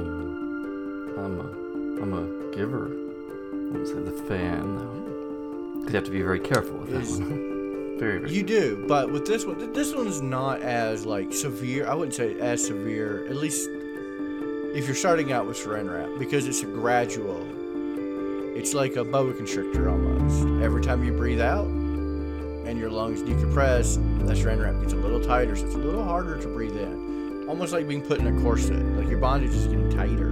I'm 1.18 1.40
a, 1.40 2.02
I'm 2.02 2.14
a 2.14 2.56
giver. 2.56 2.88
I 2.88 3.72
won't 3.72 3.88
say 3.88 4.00
the 4.00 4.12
fan 4.28 4.78
though, 4.78 5.80
because 5.80 5.94
you 5.94 5.96
have 5.96 6.06
to 6.06 6.12
be 6.12 6.22
very 6.22 6.40
careful 6.40 6.78
with 6.78 6.92
that 6.92 7.08
one. 7.20 7.98
very, 8.00 8.20
very. 8.20 8.32
You 8.32 8.44
do, 8.44 8.86
but 8.88 9.12
with 9.12 9.26
this 9.26 9.46
one, 9.46 9.74
this 9.74 9.94
one's 9.94 10.22
not 10.22 10.62
as 10.62 11.06
like 11.06 11.34
severe. 11.34 11.88
I 11.88 11.94
wouldn't 11.94 12.16
say 12.16 12.40
as 12.40 12.66
severe. 12.66 13.26
At 13.28 13.36
least 13.36 13.70
if 14.76 14.86
you're 14.86 14.96
starting 14.96 15.32
out 15.32 15.46
with 15.48 15.58
saran 15.58 15.94
wrap, 15.94 16.20
because 16.20 16.48
it's 16.48 16.64
a 16.64 16.68
gradual. 16.68 17.46
It's 18.56 18.74
like 18.74 18.96
a 18.96 19.04
boa 19.04 19.34
constrictor 19.34 19.90
almost. 19.90 20.64
Every 20.64 20.82
time 20.82 21.04
you 21.04 21.12
breathe 21.12 21.42
out 21.42 21.68
and 22.68 22.78
your 22.78 22.90
lungs 22.90 23.24
decompress, 23.24 23.96
that 24.28 24.36
saran 24.36 24.62
wrap 24.62 24.80
gets 24.82 24.92
a 24.92 24.98
little 24.98 25.22
tighter, 25.22 25.56
so 25.56 25.66
it's 25.66 25.76
a 25.76 25.78
little 25.78 26.04
harder 26.04 26.38
to 26.38 26.48
breathe 26.50 26.76
in. 26.76 27.46
Almost 27.48 27.72
like 27.72 27.88
being 27.88 28.02
put 28.02 28.20
in 28.20 28.28
a 28.28 28.42
corset. 28.42 28.84
Like 28.98 29.08
your 29.08 29.20
bondage 29.20 29.52
is 29.52 29.68
getting 29.68 29.90
tighter. 29.90 30.28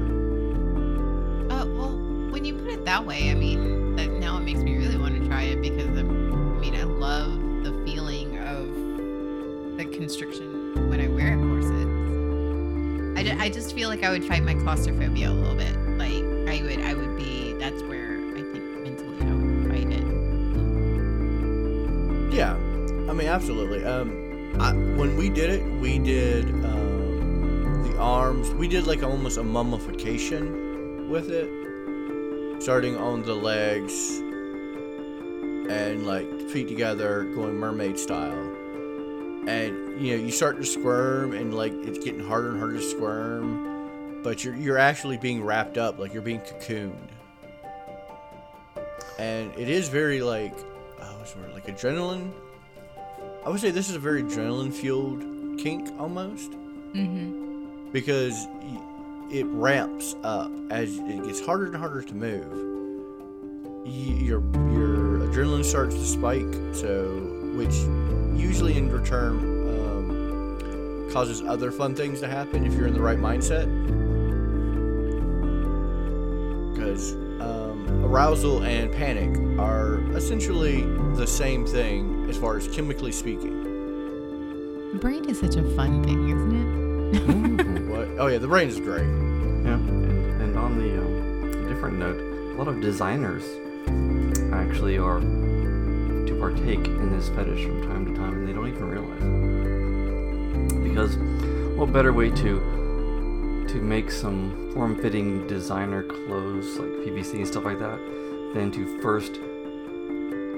Uh, 1.50 1.66
well, 1.66 1.98
when 2.30 2.44
you 2.44 2.56
put 2.56 2.68
it 2.68 2.84
that 2.84 3.06
way, 3.06 3.32
I 3.32 3.36
mean, 3.36 3.96
that 3.96 4.12
now 4.12 4.38
it 4.38 4.42
makes 4.42 4.60
me 4.60 4.76
really 4.76 4.98
want 4.98 5.18
to 5.18 5.26
try 5.30 5.44
it 5.44 5.62
because 5.62 5.88
I'm, 5.98 6.58
I 6.58 6.60
mean, 6.60 6.76
I 6.76 6.84
love 6.84 7.32
the 7.64 7.72
feeling 7.86 8.38
of 8.40 9.78
the 9.78 9.86
constriction 9.86 10.90
when 10.90 11.00
I 11.00 11.08
wear 11.08 11.36
a 11.36 11.38
corset. 11.38 11.88
I, 13.18 13.46
I 13.46 13.50
just 13.50 13.74
feel 13.74 13.88
like 13.88 14.04
I 14.04 14.10
would 14.10 14.26
fight 14.26 14.44
my 14.44 14.56
claustrophobia 14.56 15.30
a 15.30 15.32
little 15.32 15.56
bit. 15.56 15.85
Absolutely. 23.36 23.84
Um, 23.84 24.56
I, 24.62 24.72
when 24.72 25.18
we 25.18 25.30
did 25.30 25.50
it, 25.50 25.64
we 25.82 26.00
did 26.00 26.46
um, 26.64 27.84
the 27.84 27.98
arms. 27.98 28.50
We 28.52 28.70
did 28.70 28.88
like 28.88 29.04
almost 29.04 29.38
a 29.38 29.44
mummification 29.44 31.10
with 31.10 31.30
it, 31.30 31.50
starting 32.64 32.96
on 32.96 33.24
the 33.24 33.34
legs 33.34 34.20
and 35.70 36.08
like 36.08 36.30
feet 36.50 36.70
together, 36.70 37.26
going 37.36 37.56
mermaid 37.56 38.00
style. 38.00 38.54
And 39.50 40.02
you 40.02 40.16
know, 40.16 40.24
you 40.24 40.32
start 40.32 40.56
to 40.56 40.66
squirm, 40.66 41.34
and 41.34 41.54
like 41.54 41.74
it's 41.74 42.00
getting 42.00 42.26
harder 42.26 42.52
and 42.52 42.60
harder 42.60 42.78
to 42.78 42.90
squirm, 42.90 44.22
but 44.24 44.46
you're 44.46 44.56
you're 44.56 44.78
actually 44.78 45.18
being 45.18 45.44
wrapped 45.44 45.78
up, 45.78 46.00
like 46.00 46.14
you're 46.14 46.22
being 46.22 46.40
cocooned. 46.40 47.10
And 49.20 49.54
it 49.58 49.68
is 49.68 49.90
very 49.90 50.22
like 50.22 50.54
oh, 51.02 51.18
the 51.22 51.40
word? 51.40 51.54
Like 51.54 51.68
adrenaline. 51.68 52.32
I 53.46 53.50
would 53.50 53.60
say 53.60 53.70
this 53.72 53.90
is 53.90 53.96
a 53.96 54.00
very 54.00 54.24
adrenaline 54.24 54.74
fueled 54.74 55.24
kink 55.60 55.90
almost 56.00 56.52
Mm-hmm. 56.96 57.92
because 57.92 58.48
it 59.30 59.46
ramps 59.48 60.16
up 60.24 60.50
as 60.72 60.98
it 60.98 61.26
gets 61.26 61.46
harder 61.46 61.66
and 61.66 61.76
harder 61.76 62.02
to 62.02 62.16
move. 62.16 62.46
Your 63.86 64.40
your 64.72 65.20
adrenaline 65.28 65.66
starts 65.66 65.96
to 65.96 66.06
spike, 66.06 66.54
so 66.74 67.06
which 67.56 67.76
usually 68.42 68.78
in 68.78 68.90
return 68.90 69.38
um, 69.68 71.10
causes 71.12 71.42
other 71.42 71.70
fun 71.70 71.96
things 71.96 72.22
to 72.22 72.28
happen 72.30 72.66
if 72.66 72.74
you're 72.74 72.88
in 72.88 72.94
the 72.94 73.02
right 73.02 73.20
mindset. 73.20 73.66
Because 76.74 77.14
arousal 78.16 78.64
and 78.64 78.90
panic 78.94 79.30
are 79.60 80.00
essentially 80.16 80.84
the 81.18 81.28
same 81.28 81.68
thing 81.68 82.26
as 82.30 82.38
far 82.38 82.56
as 82.56 82.66
chemically 82.70 83.12
speaking. 83.12 83.62
The 84.94 85.00
brain 85.00 85.30
is 85.30 85.42
such 85.42 85.58
a 85.58 85.76
fun 85.76 86.02
thing, 86.02 86.30
isn't 86.30 86.56
it? 86.56 87.90
What? 87.90 88.08
Oh 88.18 88.28
yeah, 88.28 88.38
the 88.38 88.48
brain 88.48 88.70
is 88.70 88.80
great. 88.80 89.04
Yeah, 89.04 89.74
and, 89.74 90.42
and 90.42 90.58
on 90.58 90.78
the 90.78 90.98
um, 90.98 91.68
different 91.68 91.98
note, 91.98 92.18
a 92.18 92.56
lot 92.58 92.70
of 92.70 92.80
designers 92.80 93.44
actually 94.54 94.98
are 94.98 95.20
to 95.20 96.38
partake 96.40 96.86
in 96.86 97.12
this 97.12 97.28
fetish 97.28 97.66
from 97.66 97.82
time 97.82 98.06
to 98.06 98.14
time, 98.16 98.32
and 98.36 98.48
they 98.48 98.54
don't 98.54 98.70
even 98.70 98.90
realize 98.90 99.24
it. 100.72 100.84
Because 100.84 101.18
what 101.76 101.92
better 101.92 102.14
way 102.14 102.30
to 102.30 102.95
to 103.76 103.82
make 103.82 104.10
some 104.10 104.72
form-fitting 104.74 105.46
designer 105.48 106.02
clothes 106.02 106.78
like 106.78 106.90
PVC 107.04 107.34
and 107.34 107.48
stuff 107.48 107.66
like 107.66 107.78
that 107.78 108.00
than 108.54 108.72
to 108.72 109.02
first 109.02 109.38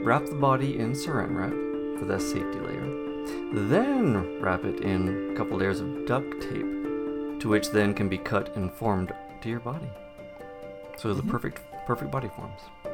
wrap 0.06 0.24
the 0.28 0.36
body 0.36 0.78
in 0.78 0.92
saran 0.92 1.36
wrap 1.36 2.00
for 2.00 2.06
that 2.06 2.22
safety 2.22 2.60
layer, 2.60 2.86
then 3.70 4.40
wrap 4.40 4.64
it 4.66 4.82
in 4.82 5.32
a 5.32 5.36
couple 5.36 5.58
layers 5.58 5.80
of 5.80 6.06
duct 6.06 6.42
tape 6.42 7.40
to 7.40 7.50
which 7.50 7.72
then 7.72 7.92
can 7.92 8.08
be 8.08 8.20
cut 8.20 8.56
and 8.56 8.72
formed 8.72 9.12
to 9.42 9.50
your 9.50 9.62
body. 9.62 9.90
So 10.98 11.16
the 11.16 11.22
mm-hmm. 11.22 11.32
perfect 11.32 11.62
perfect 11.88 12.12
body 12.12 12.30
forms. 12.36 12.62
it? 12.86 12.94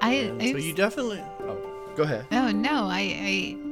I, 0.00 0.50
so 0.50 0.58
you 0.58 0.72
definitely. 0.72 1.22
Oh, 1.42 1.92
go 1.94 2.02
ahead. 2.02 2.26
Oh 2.32 2.50
no, 2.50 2.86
I, 2.88 3.00
I 3.00 3.69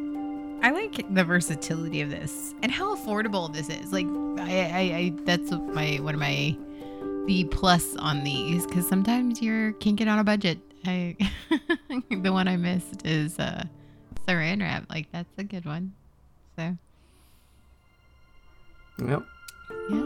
I 0.63 0.71
like 0.71 1.15
the 1.15 1.25
versatility 1.25 2.01
of 2.01 2.11
this 2.11 2.55
and 2.63 2.73
how 2.73 2.95
affordable 2.97 3.53
this 3.53 3.69
is. 3.69 3.93
Like 3.93 4.07
I 4.41 4.61
I, 4.65 4.81
I 4.97 5.13
that's 5.25 5.51
my 5.51 5.97
one 5.97 6.15
of 6.15 6.21
my 6.21 6.57
the 7.27 7.45
plus 7.45 7.95
on 7.97 8.25
these 8.25 8.67
because 8.67 8.89
sometimes 8.89 9.41
you're 9.43 9.73
kinking 9.75 10.09
on 10.09 10.19
a 10.19 10.25
budget. 10.25 10.59
I 10.87 11.17
the 12.11 12.33
one 12.33 12.49
I 12.49 12.57
missed 12.57 13.07
is 13.07 13.39
uh 13.39 13.65
saran 14.27 14.61
wrap. 14.61 14.85
Like 14.91 15.11
that's 15.13 15.29
a 15.39 15.45
good 15.45 15.65
one. 15.65 15.93
So 16.57 16.77
Yep. 19.07 19.23
yeah. 19.91 20.01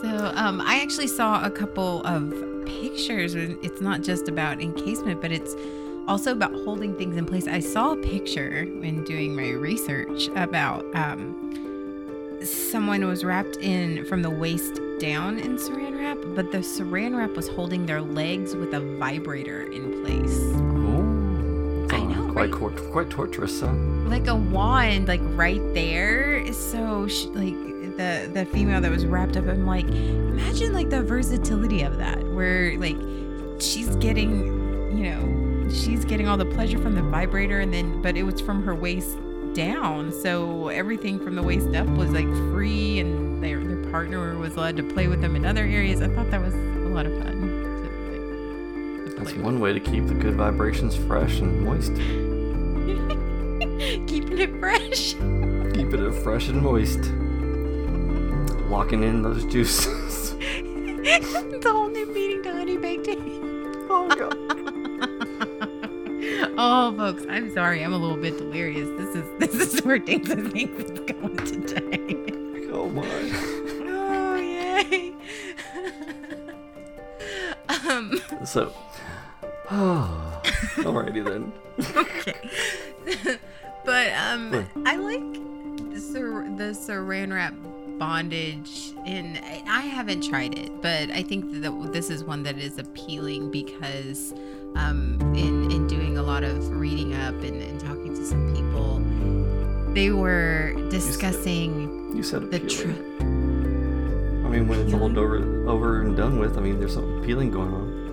So 0.00 0.32
um, 0.36 0.60
I 0.62 0.80
actually 0.80 1.08
saw 1.08 1.44
a 1.44 1.50
couple 1.50 2.02
of 2.06 2.30
pictures. 2.64 3.34
and 3.34 3.62
It's 3.64 3.80
not 3.82 4.02
just 4.02 4.28
about 4.28 4.62
encasement, 4.62 5.20
but 5.20 5.32
it's 5.32 5.54
also 6.08 6.32
about 6.32 6.52
holding 6.64 6.94
things 6.96 7.16
in 7.16 7.24
place. 7.26 7.46
I 7.46 7.60
saw 7.60 7.92
a 7.92 7.96
picture 7.96 8.64
when 8.80 9.04
doing 9.04 9.36
my 9.36 9.50
research 9.50 10.28
about 10.34 10.84
um, 10.96 12.38
someone 12.42 13.06
was 13.06 13.24
wrapped 13.24 13.56
in 13.58 14.04
from 14.06 14.22
the 14.22 14.30
waist 14.30 14.80
down 14.98 15.38
in 15.38 15.56
saran 15.56 15.98
wrap, 15.98 16.18
but 16.34 16.50
the 16.50 16.58
saran 16.58 17.16
wrap 17.16 17.30
was 17.36 17.48
holding 17.48 17.86
their 17.86 18.00
legs 18.00 18.56
with 18.56 18.74
a 18.74 18.80
vibrator 18.98 19.62
in 19.70 20.02
place. 20.02 20.38
Oh. 20.54 21.86
I 21.90 22.00
know, 22.04 22.32
Quite 22.32 22.50
right? 22.50 22.52
cor- 22.52 22.70
quite 22.70 23.10
torturous, 23.10 23.60
huh? 23.60 23.72
like 24.08 24.26
a 24.26 24.34
wand 24.34 25.06
like 25.06 25.20
right 25.34 25.60
there 25.74 26.50
so 26.54 27.06
sh 27.08 27.26
like 27.34 27.54
the 27.98 28.30
the 28.32 28.46
female 28.54 28.80
that 28.80 28.90
was 28.90 29.04
wrapped 29.04 29.36
up 29.36 29.46
i'm 29.46 29.66
like 29.66 29.86
imagine 29.86 30.72
like 30.72 30.88
the 30.88 31.02
versatility 31.02 31.82
of 31.82 31.98
that 31.98 32.16
where 32.32 32.74
like 32.78 32.96
she's 33.60 33.94
getting 33.96 34.30
you 34.96 35.10
know 35.10 35.20
she's 35.72 36.04
getting 36.04 36.28
all 36.28 36.36
the 36.36 36.46
pleasure 36.46 36.78
from 36.78 36.94
the 36.94 37.02
vibrator 37.02 37.60
and 37.60 37.72
then 37.72 38.00
but 38.02 38.16
it 38.16 38.22
was 38.22 38.40
from 38.40 38.62
her 38.62 38.74
waist 38.74 39.16
down 39.54 40.12
so 40.12 40.68
everything 40.68 41.18
from 41.18 41.34
the 41.34 41.42
waist 41.42 41.74
up 41.74 41.86
was 41.88 42.10
like 42.10 42.26
free 42.52 43.00
and 43.00 43.42
their 43.42 43.62
their 43.64 43.90
partner 43.90 44.36
was 44.36 44.54
allowed 44.54 44.76
to 44.76 44.82
play 44.82 45.08
with 45.08 45.20
them 45.20 45.34
in 45.36 45.44
other 45.44 45.64
areas 45.64 46.00
i 46.02 46.08
thought 46.08 46.30
that 46.30 46.40
was 46.40 46.54
a 46.54 46.88
lot 46.88 47.06
of 47.06 47.12
fun 47.22 47.40
to, 49.04 49.10
to 49.10 49.16
That's 49.16 49.32
play 49.32 49.42
one 49.42 49.60
way 49.60 49.72
to 49.72 49.80
keep 49.80 50.06
the 50.06 50.14
good 50.14 50.34
vibrations 50.34 50.96
fresh 50.96 51.40
and 51.40 51.64
moist. 51.64 51.94
keeping 54.06 54.38
it 54.38 54.58
fresh 54.60 55.14
Keeping 55.78 56.06
it 56.06 56.12
fresh 56.24 56.48
and 56.48 56.60
moist. 56.60 56.98
Locking 58.68 59.04
in 59.04 59.22
those 59.22 59.44
juices. 59.44 60.34
the 60.34 61.60
whole 61.64 61.88
new 61.88 62.12
meaning 62.12 62.42
to 62.42 62.52
honey 62.52 62.76
baked 62.76 62.97
oh, 66.68 66.96
folks, 66.96 67.24
I'm 67.28 67.52
sorry. 67.54 67.82
I'm 67.82 67.92
a 67.92 67.98
little 67.98 68.16
bit 68.16 68.36
delirious. 68.38 68.88
This 68.98 69.16
is 69.16 69.38
this 69.38 69.74
is 69.74 69.82
where 69.84 69.98
things 69.98 70.28
and 70.30 70.52
things 70.52 70.90
is 70.90 71.00
going 71.00 71.36
today. 71.36 72.34
Oh 72.70 72.88
my. 72.90 73.06
oh 73.86 74.34
yay! 74.36 75.14
um, 77.88 78.20
So. 78.44 78.72
Oh. 79.70 80.40
Alrighty 80.78 81.24
then. 81.24 81.52
okay. 81.96 83.38
but 83.84 84.12
um, 84.12 84.66
I 84.86 84.96
like 84.96 85.90
the, 85.90 86.00
sar- 86.00 86.48
the 86.56 86.72
saran 86.74 87.32
wrap 87.32 87.54
bondage 87.98 88.92
and 89.04 89.38
I 89.68 89.80
haven't 89.80 90.22
tried 90.22 90.56
it, 90.56 90.80
but 90.80 91.10
I 91.10 91.22
think 91.22 91.62
that 91.62 91.92
this 91.92 92.10
is 92.10 92.22
one 92.22 92.44
that 92.44 92.58
is 92.58 92.78
appealing 92.78 93.50
because 93.50 94.32
um, 94.76 95.18
in 95.34 95.70
in 95.70 95.86
doing 95.86 95.97
lot 96.28 96.44
of 96.44 96.68
reading 96.76 97.14
up 97.14 97.34
and, 97.42 97.62
and 97.62 97.80
talking 97.80 98.14
to 98.14 98.22
some 98.24 98.54
people, 98.54 99.00
they 99.94 100.10
were 100.10 100.74
discussing 100.90 102.14
You 102.14 102.22
said 102.22 102.50
the 102.50 102.58
appealing. 102.58 102.68
truth. 102.68 102.98
I 104.44 104.48
mean, 104.50 104.68
when 104.68 104.78
it's 104.80 104.92
all 104.92 105.04
over, 105.18 105.38
over 105.68 106.02
and 106.02 106.14
done 106.14 106.38
with, 106.38 106.58
I 106.58 106.60
mean, 106.60 106.78
there's 106.78 106.92
some 106.94 107.22
appealing 107.22 107.50
going 107.50 107.72
on. 107.72 107.96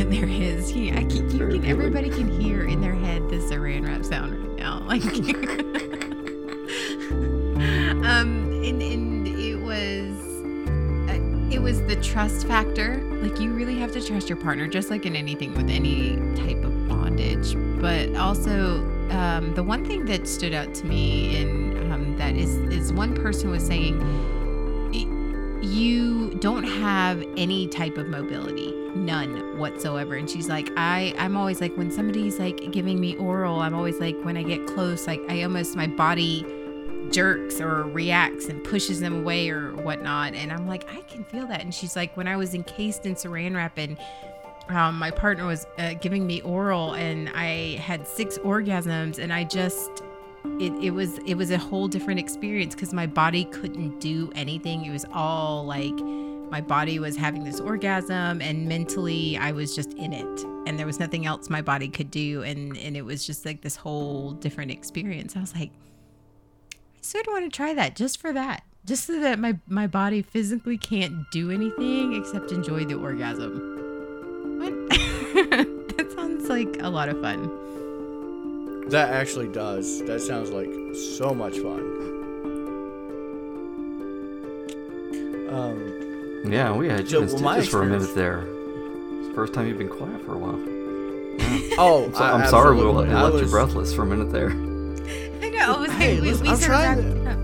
And 0.00 0.12
there 0.12 0.28
is, 0.28 0.72
yeah, 0.72 0.98
I 0.98 1.04
can, 1.04 1.30
you 1.30 1.46
can, 1.48 1.64
everybody 1.64 2.10
can 2.10 2.28
hear 2.40 2.64
in 2.64 2.80
their 2.80 2.94
head 2.94 3.28
the 3.30 3.36
saran 3.36 3.86
wrap 3.86 4.04
sound 4.04 4.32
right 4.36 4.56
now. 4.58 4.80
Like, 4.90 5.04
um, 8.04 8.50
and, 8.68 8.82
and 8.82 9.26
it 9.28 9.56
was, 9.56 10.10
uh, 11.08 11.54
it 11.54 11.60
was 11.62 11.80
the 11.86 11.96
trust 12.02 12.46
factor. 12.46 12.96
Like, 13.22 13.38
you 13.40 13.52
really 13.52 13.78
have 13.78 13.92
to 13.92 14.00
trust 14.04 14.28
your 14.28 14.38
partner, 14.38 14.66
just 14.66 14.90
like 14.90 15.06
in 15.06 15.14
anything 15.16 15.54
with 15.54 15.70
any 15.70 16.16
type 16.36 16.62
of 16.64 16.69
bondage. 17.40 17.80
But 17.80 18.14
also, 18.16 18.78
um, 19.10 19.54
the 19.54 19.62
one 19.62 19.84
thing 19.84 20.04
that 20.06 20.26
stood 20.26 20.54
out 20.54 20.74
to 20.74 20.86
me, 20.86 21.36
and 21.42 21.92
um, 21.92 22.16
that 22.16 22.36
is, 22.36 22.56
is 22.56 22.92
one 22.92 23.14
person 23.14 23.50
was 23.50 23.66
saying, 23.66 23.98
you 25.62 26.30
don't 26.40 26.64
have 26.64 27.22
any 27.36 27.68
type 27.68 27.98
of 27.98 28.08
mobility 28.08 28.72
none 28.94 29.58
whatsoever 29.58 30.14
and 30.14 30.28
she's 30.28 30.48
like 30.48 30.70
i 30.78 31.14
i'm 31.18 31.36
always 31.36 31.60
like 31.60 31.76
when 31.76 31.90
somebody's 31.90 32.38
like 32.38 32.72
giving 32.72 32.98
me 32.98 33.14
oral 33.16 33.60
i'm 33.60 33.74
always 33.74 34.00
like 34.00 34.16
when 34.22 34.38
i 34.38 34.42
get 34.42 34.66
close 34.66 35.06
like 35.06 35.20
i 35.28 35.42
almost 35.42 35.76
my 35.76 35.86
body 35.86 36.46
jerks 37.10 37.60
or 37.60 37.82
reacts 37.84 38.46
and 38.46 38.64
pushes 38.64 39.00
them 39.00 39.20
away 39.20 39.50
or 39.50 39.74
whatnot 39.74 40.34
and 40.34 40.50
i'm 40.50 40.66
like 40.66 40.88
i 40.94 41.02
can 41.02 41.22
feel 41.24 41.46
that 41.46 41.60
and 41.60 41.74
she's 41.74 41.94
like 41.94 42.16
when 42.16 42.26
i 42.26 42.36
was 42.36 42.54
encased 42.54 43.04
in 43.04 43.14
saran 43.14 43.54
wrap 43.54 43.76
and 43.76 43.98
um, 44.70 44.98
my 44.98 45.10
partner 45.10 45.46
was 45.46 45.66
uh, 45.78 45.94
giving 45.94 46.26
me 46.26 46.40
oral 46.42 46.94
and 46.94 47.28
i 47.30 47.76
had 47.80 48.06
six 48.06 48.38
orgasms 48.38 49.18
and 49.18 49.32
i 49.32 49.44
just 49.44 50.02
it, 50.58 50.72
it 50.82 50.90
was 50.90 51.18
it 51.26 51.34
was 51.34 51.50
a 51.50 51.58
whole 51.58 51.88
different 51.88 52.20
experience 52.20 52.74
because 52.74 52.92
my 52.92 53.06
body 53.06 53.44
couldn't 53.44 54.00
do 54.00 54.32
anything. 54.34 54.84
It 54.84 54.90
was 54.90 55.04
all 55.12 55.64
like 55.64 55.94
my 56.50 56.60
body 56.60 56.98
was 56.98 57.16
having 57.16 57.44
this 57.44 57.60
orgasm 57.60 58.42
and 58.42 58.66
mentally 58.66 59.36
i 59.38 59.52
was 59.52 59.72
just 59.72 59.92
in 59.92 60.12
it 60.12 60.44
and 60.66 60.76
there 60.76 60.86
was 60.86 60.98
nothing 60.98 61.24
else 61.24 61.48
my 61.48 61.62
body 61.62 61.88
could 61.88 62.10
do 62.10 62.42
and 62.42 62.76
and 62.78 62.96
it 62.96 63.02
was 63.02 63.24
just 63.24 63.46
like 63.46 63.62
this 63.62 63.76
whole 63.76 64.32
different 64.32 64.70
experience. 64.72 65.36
I 65.36 65.40
was 65.40 65.54
like 65.54 65.70
i 66.72 67.02
sort 67.02 67.26
of 67.26 67.32
want 67.32 67.50
to 67.50 67.56
try 67.56 67.72
that 67.74 67.94
just 67.94 68.20
for 68.20 68.32
that 68.32 68.64
just 68.84 69.06
so 69.06 69.20
that 69.20 69.38
my 69.38 69.58
my 69.68 69.86
body 69.86 70.22
physically 70.22 70.76
can't 70.76 71.30
do 71.30 71.52
anything 71.52 72.14
except 72.14 72.50
enjoy 72.50 72.84
the 72.84 72.94
orgasm 72.94 73.79
that 75.96 76.12
sounds 76.14 76.48
like 76.48 76.76
a 76.80 76.88
lot 76.88 77.08
of 77.08 77.20
fun 77.20 78.88
That 78.90 79.10
actually 79.10 79.48
does. 79.48 80.00
That 80.06 80.20
sounds 80.20 80.50
like 80.50 80.70
so 80.94 81.34
much 81.34 81.58
fun. 81.58 81.80
Um, 85.50 86.42
Yeah, 86.52 86.72
we 86.72 86.88
had 86.88 87.08
So, 87.08 87.18
you 87.20 87.26
in 87.26 87.32
well, 87.34 87.42
my 87.42 87.62
for 87.62 87.82
a 87.82 87.86
minute 87.86 88.14
there. 88.14 88.40
It's 89.18 89.28
the 89.28 89.34
first 89.34 89.52
time 89.54 89.66
you've 89.66 89.78
been 89.78 89.88
quiet 89.88 90.24
for 90.24 90.34
a 90.34 90.38
while. 90.38 90.58
oh, 91.78 92.10
So, 92.12 92.24
I- 92.24 92.32
I'm 92.32 92.48
sorry 92.48 92.74
we 92.76 92.80
absolutely. 92.82 93.08
le- 93.14 93.16
I 93.16 93.22
left 93.28 93.44
you 93.44 93.50
breathless 93.50 93.92
for 93.94 94.02
a 94.02 94.06
minute 94.06 94.30
there. 94.32 94.50
I 95.42 95.48
know. 95.50 95.74
I 95.76 95.80
was 95.80 95.90
Hey, 95.92 96.14
like, 96.14 96.22
we, 96.22 96.28
listen, 96.30 96.44
we 96.46 96.52
I'm 96.52 96.58
trying 96.58 97.24
wrapped. 97.24 97.36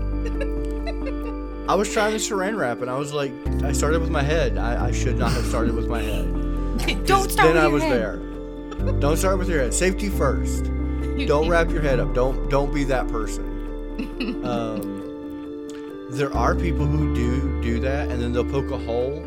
I 1.69 1.75
was 1.75 1.91
trying 1.91 2.13
the 2.13 2.19
saran 2.19 2.57
wrap, 2.57 2.81
and 2.81 2.89
I 2.89 2.97
was 2.97 3.11
like, 3.13 3.31
I 3.63 3.73
started 3.73 3.99
with 4.01 4.09
my 4.09 4.23
head. 4.23 4.57
I, 4.57 4.85
I 4.87 4.91
should 4.93 5.17
not 5.17 5.31
have 5.33 5.45
started 5.45 5.75
with 5.75 5.87
my 5.89 6.01
head. 6.01 6.25
Don't 7.05 7.31
start 7.31 7.53
Then 7.53 7.57
I 7.63 7.67
was 7.67 7.83
head. 7.83 7.91
there. 7.91 8.17
Don't 8.99 9.17
start 9.17 9.37
with 9.39 9.49
your 9.49 9.59
head. 9.59 9.73
Safety 9.73 10.09
first. 10.09 10.65
Don't 11.27 11.49
wrap 11.49 11.69
your 11.71 11.81
head 11.81 11.99
up. 11.99 12.13
Don't 12.13 12.49
don't 12.49 12.73
be 12.73 12.83
that 12.85 13.07
person. 13.07 13.45
Um, 14.45 14.95
there 16.11 16.31
are 16.33 16.55
people 16.55 16.85
who 16.85 17.13
do 17.15 17.61
do 17.61 17.79
that, 17.81 18.09
and 18.09 18.21
then 18.21 18.31
they'll 18.31 18.45
poke 18.45 18.69
a 18.71 18.77
hole, 18.77 19.17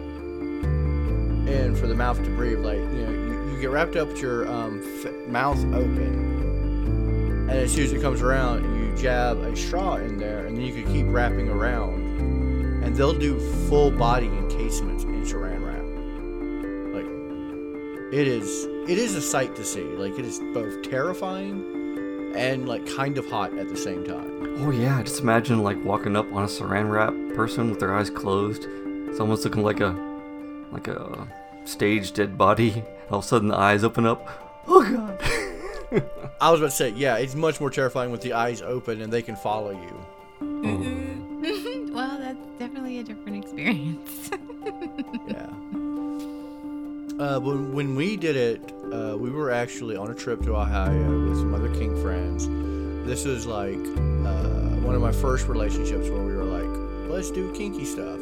and 1.49 1.77
for 1.77 1.87
the 1.87 1.95
mouth 1.95 2.23
to 2.23 2.31
breathe. 2.31 2.61
Like 2.61 2.79
you 2.79 2.85
know, 3.05 3.11
you, 3.11 3.53
you 3.55 3.61
get 3.61 3.71
wrapped 3.71 3.97
up 3.97 4.09
with 4.09 4.23
your 4.23 4.49
um, 4.49 4.81
f- 5.05 5.13
mouth 5.29 5.59
open, 5.75 7.49
and 7.51 7.59
as 7.59 7.73
soon 7.75 7.85
as 7.85 7.93
it 7.93 8.01
comes 8.01 8.23
around, 8.23 8.63
you 8.79 8.97
jab 8.97 9.39
a 9.39 9.55
straw 9.57 9.97
in 9.97 10.17
there, 10.19 10.47
and 10.47 10.57
then 10.57 10.65
you 10.65 10.73
can 10.73 10.91
keep 10.93 11.07
wrapping 11.09 11.49
around, 11.49 11.95
and 12.85 12.95
they'll 12.97 13.13
do 13.19 13.39
full 13.69 13.91
body 13.91 14.27
encasements 14.27 15.05
it 18.13 18.27
is, 18.27 18.65
it 18.89 18.99
is 18.99 19.15
a 19.15 19.23
sight 19.23 19.57
to 19.57 19.65
see. 19.65 19.83
Like 19.83 20.19
it 20.19 20.25
is 20.25 20.39
both 20.53 20.83
terrifying 20.83 22.33
and 22.35 22.69
like 22.69 22.87
kind 22.97 23.19
of 23.19 23.29
hot 23.29 23.57
at 23.59 23.69
the 23.69 23.77
same 23.77 24.05
time. 24.05 24.57
Oh 24.65 24.71
yeah, 24.71 25.03
just 25.03 25.21
imagine 25.21 25.63
like 25.63 25.83
walking 25.85 26.17
up 26.17 26.33
on 26.33 26.45
a 26.45 26.47
saran 26.47 26.91
wrap 26.91 27.15
person 27.37 27.71
with 27.71 27.81
their 27.81 27.95
eyes 27.95 28.11
closed. 28.11 28.67
It's 29.09 29.21
almost 29.21 29.45
looking 29.45 29.63
like 29.63 29.81
a 29.81 29.91
like 30.73 30.89
a 30.89 31.29
staged 31.65 32.15
dead 32.15 32.37
body. 32.39 32.85
All 33.11 33.19
of 33.19 33.25
a 33.25 33.29
sudden 33.29 33.49
the 33.49 33.57
eyes 33.57 33.85
open 33.85 34.07
up. 34.07 34.29
Oh 34.67 34.83
god. 34.83 35.21
I 36.41 36.51
was 36.51 36.61
about 36.61 36.71
to 36.71 36.77
say, 36.77 36.91
yeah, 36.91 37.17
it's 37.17 37.35
much 37.35 37.61
more 37.61 37.71
terrifying 37.71 38.13
with 38.13 38.23
the 38.23 38.33
eyes 38.33 38.63
open 38.63 39.01
and 39.03 39.13
they 39.13 39.23
can 39.23 39.37
follow 39.37 39.71
you. 39.73 40.07
Well, 41.93 42.19
that's 42.19 42.39
definitely 42.59 43.01
a 43.01 43.03
different 43.03 43.45
experience. 43.45 44.10
Uh, 47.21 47.39
when, 47.39 47.75
when 47.75 47.95
we 47.95 48.17
did 48.17 48.35
it, 48.35 48.73
uh, 48.95 49.15
we 49.15 49.29
were 49.29 49.51
actually 49.51 49.95
on 49.95 50.11
a 50.11 50.15
trip 50.15 50.41
to 50.41 50.57
Ohio 50.57 51.29
with 51.29 51.37
some 51.37 51.55
other 51.55 51.69
kink 51.75 51.95
friends. 51.99 52.49
This 53.07 53.27
was 53.27 53.45
like 53.45 53.77
uh, 53.77 54.81
one 54.81 54.95
of 54.95 55.03
my 55.03 55.13
first 55.13 55.47
relationships 55.47 56.09
where 56.09 56.23
we 56.23 56.35
were 56.35 56.45
like, 56.45 57.11
let's 57.11 57.31
do 57.31 57.53
kinky 57.53 57.85
stuff. 57.85 58.19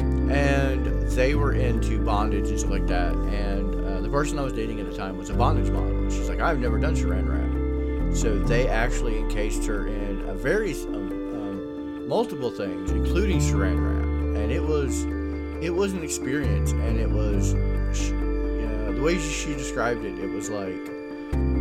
And 0.00 0.84
they 1.12 1.36
were 1.36 1.52
into 1.52 2.04
bondage 2.04 2.48
and 2.48 2.58
stuff 2.58 2.72
like 2.72 2.88
that. 2.88 3.12
And 3.12 3.72
uh, 3.86 4.00
the 4.00 4.08
person 4.08 4.36
I 4.40 4.42
was 4.42 4.52
dating 4.52 4.80
at 4.80 4.90
the 4.90 4.96
time 4.96 5.16
was 5.16 5.30
a 5.30 5.34
bondage 5.34 5.70
model. 5.70 6.10
She's 6.10 6.28
like, 6.28 6.40
I've 6.40 6.58
never 6.58 6.80
done 6.80 6.96
saran 6.96 7.28
wrap. 7.28 8.16
So 8.16 8.36
they 8.36 8.66
actually 8.66 9.20
encased 9.20 9.64
her 9.66 9.86
in 9.86 10.28
a 10.28 10.34
very 10.34 10.72
um, 10.72 11.12
um, 11.12 12.08
multiple 12.08 12.50
things, 12.50 12.90
including 12.90 13.38
saran 13.38 13.78
wrap. 13.78 14.42
And 14.42 14.50
it 14.50 14.64
was 14.64 15.04
it 15.64 15.70
was 15.70 15.92
an 15.92 16.02
experience 16.02 16.72
and 16.72 16.98
it 16.98 17.08
was 17.08 17.54
yeah, 18.00 18.90
the 18.90 19.00
way 19.02 19.18
she 19.18 19.54
described 19.54 20.04
it 20.04 20.18
it 20.18 20.28
was 20.28 20.50
like 20.50 20.90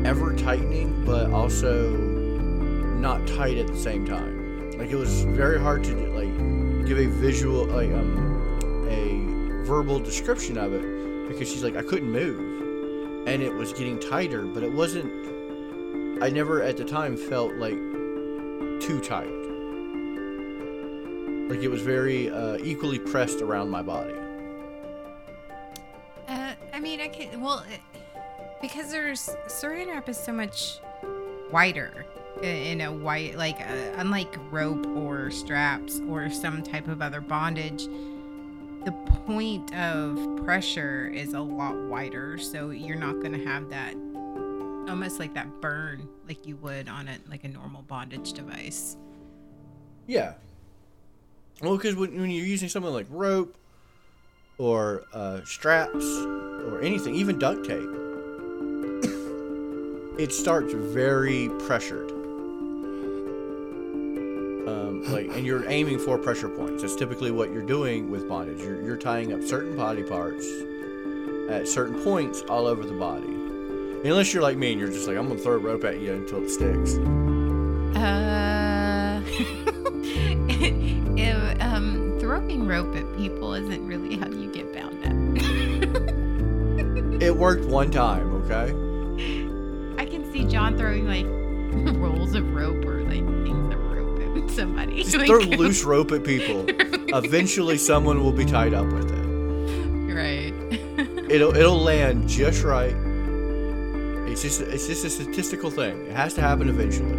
ever 0.06 0.34
tightening 0.36 1.04
but 1.06 1.32
also 1.32 1.96
not 1.96 3.26
tight 3.28 3.58
at 3.58 3.68
the 3.68 3.78
same 3.78 4.06
time. 4.06 4.72
Like 4.78 4.90
it 4.90 4.96
was 4.96 5.24
very 5.24 5.60
hard 5.60 5.84
to 5.86 5.96
like 6.10 6.86
give 6.86 6.98
a 6.98 7.06
visual 7.08 7.66
like 7.66 7.92
um 7.92 8.88
a 8.90 9.66
verbal 9.66 10.00
description 10.00 10.58
of 10.58 10.74
it 10.74 11.28
because 11.28 11.50
she's 11.50 11.64
like 11.64 11.76
I 11.76 11.84
couldn't 11.84 12.12
move. 12.12 13.28
And 13.28 13.42
it 13.42 13.54
was 13.54 13.72
getting 13.74 14.00
tighter 14.00 14.46
but 14.46 14.64
it 14.64 14.72
wasn't 14.72 15.12
I 16.24 16.30
never 16.30 16.62
at 16.62 16.78
the 16.78 16.86
time 16.86 17.18
felt 17.18 17.56
like 17.56 17.80
too 18.80 19.00
tight. 19.02 19.44
Like 21.50 21.60
it 21.60 21.70
was 21.70 21.82
very 21.82 22.30
uh, 22.30 22.58
equally 22.64 23.00
pressed 23.00 23.42
around 23.42 23.70
my 23.70 23.82
body. 23.82 24.14
I 26.94 26.96
mean, 26.96 27.06
I 27.06 27.08
can 27.08 27.42
well 27.42 27.66
because 28.62 28.92
there's 28.92 29.28
saran 29.48 29.88
wrap 29.88 30.08
is 30.10 30.18
so 30.18 30.32
much 30.32 30.80
wider 31.50 32.06
in 32.44 32.82
a 32.82 32.92
white 32.92 33.36
like 33.36 33.60
uh, 33.60 33.94
unlike 33.96 34.36
rope 34.52 34.86
or 34.96 35.32
straps 35.32 36.02
or 36.08 36.30
some 36.30 36.62
type 36.62 36.88
of 36.88 37.02
other 37.02 37.20
bondage. 37.20 37.88
The 38.86 38.92
point 39.26 39.74
of 39.74 40.44
pressure 40.44 41.08
is 41.08 41.34
a 41.34 41.40
lot 41.40 41.76
wider, 41.76 42.38
so 42.38 42.70
you're 42.70 42.98
not 42.98 43.14
going 43.14 43.32
to 43.32 43.44
have 43.44 43.70
that 43.70 43.96
almost 44.88 45.18
like 45.18 45.34
that 45.34 45.62
burn 45.62 46.08
like 46.28 46.46
you 46.46 46.58
would 46.58 46.90
on 46.90 47.08
a 47.08 47.18
like 47.28 47.44
a 47.44 47.48
normal 47.48 47.82
bondage 47.82 48.34
device. 48.34 48.98
Yeah. 50.06 50.34
Well, 51.60 51.76
because 51.76 51.96
when, 51.96 52.20
when 52.22 52.30
you're 52.30 52.46
using 52.46 52.70
something 52.70 52.94
like 52.94 53.08
rope 53.10 53.56
or 54.60 55.06
uh, 55.12 55.42
straps 55.44 56.06
or 56.66 56.82
anything, 56.82 57.16
even 57.16 57.40
duct 57.40 57.66
tape, 57.66 57.90
it 60.18 60.32
starts 60.32 60.74
very 60.74 61.50
pressured. 61.60 62.12
Um, 64.68 65.04
like, 65.08 65.28
and 65.36 65.46
you're 65.46 65.70
aiming 65.70 66.00
for 66.00 66.18
pressure 66.18 66.50
points. 66.50 66.82
That's 66.84 66.96
typically 66.96 67.32
what 67.32 67.52
you're 67.52 67.66
doing 67.66 68.10
with 68.10 68.30
bondage. 68.30 68.62
You're, 68.62 68.82
you're 68.82 68.98
tying 68.98 69.34
up 69.34 69.44
certain 69.44 69.76
body 69.76 70.04
parts 70.04 70.48
at 71.50 71.68
certain 71.68 72.02
points 72.02 72.42
all 72.44 72.68
over 72.68 72.86
the 72.86 72.94
body. 72.94 73.28
Unless 74.08 74.34
you're 74.34 74.44
like 74.44 74.58
me 74.58 74.72
and 74.72 74.80
you're 74.80 74.90
just 74.90 75.08
like, 75.08 75.18
I'm 75.18 75.28
gonna 75.28 75.40
throw 75.40 75.54
a 75.54 75.58
rope 75.58 75.84
at 75.84 76.00
you 76.00 76.14
until 76.14 76.44
it 76.44 76.50
sticks. 76.50 76.96
Uh, 77.98 79.22
if, 81.18 81.62
um, 81.62 82.18
throwing 82.20 82.68
rope 82.68 82.96
at 82.96 83.18
people 83.18 83.54
isn't 83.54 83.88
really 83.88 84.18
how 84.18 84.28
you 84.28 84.52
get 84.52 84.74
bound. 84.74 85.03
It 87.22 87.36
worked 87.36 87.66
one 87.66 87.92
time, 87.92 88.34
okay? 88.44 88.72
I 90.02 90.06
can 90.06 90.30
see 90.32 90.46
John 90.46 90.78
throwing 90.78 91.08
like 91.08 91.26
rolls 91.98 92.36
of 92.36 92.54
rope 92.54 92.84
or 92.86 93.04
like 93.04 93.26
things 93.44 93.74
of 93.74 93.80
rope 93.92 94.38
at 94.38 94.50
somebody. 94.56 95.04
Just 95.04 95.18
Like, 95.18 95.28
throw 95.28 95.40
loose 95.58 95.84
rope 95.84 96.12
at 96.12 96.24
people. 96.24 96.66
Eventually, 97.16 97.78
someone 97.78 98.24
will 98.24 98.32
be 98.32 98.46
tied 98.46 98.74
up 98.74 98.86
with 98.88 99.12
it. 99.12 99.24
Right. 100.14 100.54
It'll 101.30 101.56
it'll 101.56 101.80
land 101.80 102.28
just 102.28 102.64
right. 102.64 102.96
It's 104.30 104.42
just 104.42 104.62
it's 104.62 104.88
just 104.88 105.06
a 105.06 105.10
statistical 105.10 105.70
thing. 105.72 106.06
It 106.08 106.16
has 106.16 106.34
to 106.36 106.42
happen 106.42 106.70
eventually. 106.70 107.12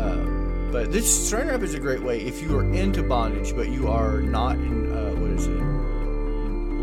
Uh, 0.00 0.24
but 0.72 0.90
this 0.92 1.30
saran 1.30 1.48
wrap 1.48 1.62
is 1.62 1.74
a 1.74 1.80
great 1.80 2.02
way 2.02 2.20
if 2.22 2.40
you 2.42 2.56
are 2.58 2.64
into 2.64 3.02
bondage, 3.02 3.54
but 3.54 3.68
you 3.68 3.88
are 3.88 4.20
not 4.20 4.56
in 4.56 4.92
uh, 4.92 5.10
what 5.20 5.30
is 5.32 5.46
it? 5.46 5.60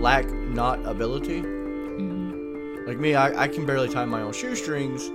Lack 0.01 0.25
not 0.57 0.83
ability. 0.87 1.41
Mhm. 1.43 2.87
Like 2.87 2.97
me, 2.97 3.13
I, 3.13 3.43
I 3.43 3.47
can 3.47 3.63
barely 3.63 3.89
tie 3.89 4.05
my 4.05 4.21
own 4.21 4.33
shoestrings, 4.33 5.07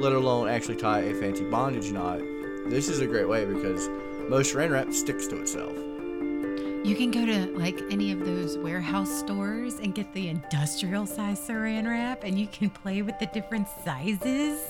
let 0.00 0.12
alone 0.12 0.48
actually 0.48 0.76
tie 0.76 1.02
a 1.02 1.14
fancy 1.14 1.48
bondage 1.48 1.92
knot. 1.92 2.18
This 2.66 2.88
is 2.88 2.98
a 2.98 3.06
great 3.06 3.28
way 3.28 3.44
because 3.44 3.88
most 4.28 4.52
saran 4.52 4.72
wrap 4.72 4.92
sticks 4.92 5.28
to 5.28 5.40
itself. 5.40 5.76
You 6.84 6.96
can 6.96 7.12
go 7.12 7.24
to 7.24 7.56
like 7.56 7.80
any 7.90 8.10
of 8.10 8.18
those 8.26 8.58
warehouse 8.58 9.16
stores 9.16 9.74
and 9.74 9.94
get 9.94 10.12
the 10.12 10.28
industrial 10.28 11.06
size 11.06 11.38
saran 11.38 11.86
wrap, 11.88 12.24
and 12.24 12.36
you 12.36 12.48
can 12.48 12.68
play 12.68 13.02
with 13.02 13.16
the 13.20 13.26
different 13.26 13.68
sizes. 13.84 14.60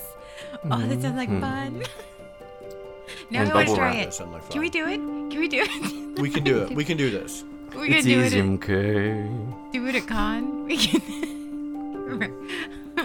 Oh, 0.69 0.81
that 0.81 1.01
sounds 1.01 1.17
like 1.17 1.29
fun. 1.29 1.79
now 3.31 3.41
And 3.41 3.51
I 3.51 3.55
want 3.55 3.69
to 3.69 3.75
try 3.75 3.95
wrap. 3.95 4.07
It. 4.07 4.19
like 4.19 4.43
fun. 4.43 4.51
Can 4.51 4.61
we 4.61 4.69
do 4.69 4.87
it? 4.87 4.97
Can 5.31 5.39
we 5.39 5.47
do 5.47 5.65
it? 5.67 6.19
We 6.19 6.29
can 6.29 6.43
do 6.43 6.59
it. 6.59 6.75
We 6.75 6.85
can 6.85 6.97
do 6.97 7.09
this. 7.09 7.43
We're 7.75 7.85
It's 7.85 8.05
gonna 8.05 8.15
do 8.15 8.23
easy, 8.23 8.39
it. 8.39 8.45
At, 8.45 8.49
okay. 8.53 9.29
do 9.71 9.87
it 9.87 9.95
at 9.95 10.07
con. 10.07 10.65
We 10.65 10.77
can. 10.77 11.01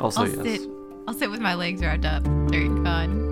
Also, 0.01 0.23
I'll 0.23 0.29
yes. 0.29 0.61
sit. 0.61 0.71
I'll 1.07 1.15
sit 1.15 1.31
with 1.31 1.41
my 1.41 1.55
legs 1.55 1.81
wrapped 1.83 2.05
up 2.05 2.23
during 2.51 2.83
con. 2.85 3.25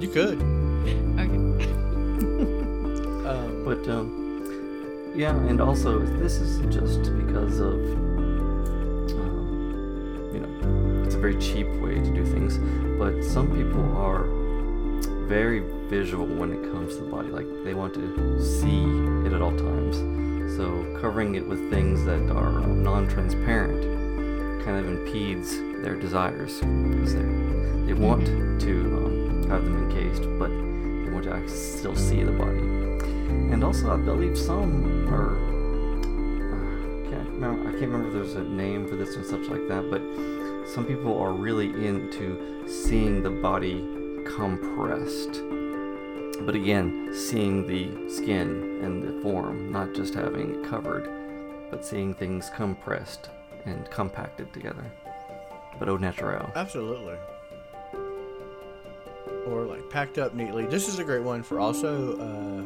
You 0.00 0.08
could. 0.08 0.38
Okay. 1.20 1.36
Um, 3.28 3.64
But 3.64 3.86
um, 3.88 5.12
yeah, 5.14 5.36
and 5.36 5.60
also 5.60 6.00
this 6.00 6.38
is 6.38 6.58
just 6.74 7.02
because 7.16 7.60
of 7.60 7.74
um, 9.14 10.30
you 10.34 10.40
know 10.40 11.04
it's 11.04 11.14
a 11.14 11.18
very 11.18 11.36
cheap 11.36 11.68
way 11.80 11.94
to 11.94 12.10
do 12.12 12.24
things. 12.24 12.58
But 12.98 13.22
some 13.22 13.46
people 13.54 13.96
are 13.96 14.24
very 15.30 15.60
visual 15.88 16.26
when 16.26 16.52
it 16.52 16.60
comes 16.72 16.96
to 16.96 17.04
the 17.04 17.08
body. 17.08 17.28
Like 17.28 17.46
they 17.62 17.72
want 17.72 17.94
to 17.94 18.42
see 18.42 18.82
it 19.24 19.32
at 19.32 19.40
all 19.40 19.56
times. 19.56 19.96
So 20.56 20.84
covering 21.00 21.36
it 21.36 21.46
with 21.46 21.70
things 21.70 22.04
that 22.04 22.32
are 22.32 22.66
non-transparent 22.66 24.64
kind 24.64 24.76
of 24.76 24.88
impedes 24.88 25.56
their 25.84 25.94
desires 25.94 26.58
because 26.58 27.14
they 27.14 27.22
they 27.86 27.92
want 27.92 28.26
to 28.26 28.74
um, 28.98 29.48
have 29.48 29.64
them 29.64 29.88
encased, 29.88 30.22
but 30.36 30.48
they 30.48 31.10
want 31.12 31.24
to 31.24 31.48
still 31.48 31.94
see 31.94 32.24
the 32.24 32.32
body. 32.32 32.58
And 33.52 33.62
also, 33.62 33.94
I 33.94 33.98
believe 33.98 34.36
some 34.36 35.08
are. 35.14 35.36
Uh, 36.50 37.08
can't 37.08 37.28
remember, 37.30 37.68
I 37.68 37.72
can't 37.78 37.92
remember 37.92 38.08
if 38.08 38.14
there's 38.14 38.34
a 38.34 38.42
name 38.48 38.88
for 38.88 38.96
this 38.96 39.14
and 39.14 39.24
such 39.24 39.48
like 39.48 39.68
that, 39.68 39.88
but 39.90 40.02
some 40.68 40.84
people 40.84 41.16
are 41.20 41.32
really 41.32 41.68
into 41.86 42.36
seeing 42.66 43.22
the 43.22 43.30
body 43.30 43.99
compressed. 44.24 45.42
But 46.40 46.54
again, 46.54 47.10
seeing 47.12 47.66
the 47.66 48.08
skin 48.10 48.80
and 48.82 49.02
the 49.02 49.20
form, 49.22 49.70
not 49.70 49.94
just 49.94 50.14
having 50.14 50.54
it 50.54 50.68
covered, 50.68 51.08
but 51.70 51.84
seeing 51.84 52.14
things 52.14 52.50
compressed 52.56 53.28
and 53.66 53.90
compacted 53.90 54.52
together. 54.52 54.84
But 55.78 55.88
au 55.88 55.96
naturel. 55.96 56.50
absolutely. 56.56 57.16
Or 59.46 59.64
like 59.64 59.88
packed 59.90 60.18
up 60.18 60.34
neatly. 60.34 60.66
This 60.66 60.88
is 60.88 60.98
a 60.98 61.04
great 61.04 61.22
one 61.22 61.42
for 61.42 61.60
also 61.60 62.14
uh, 62.18 62.62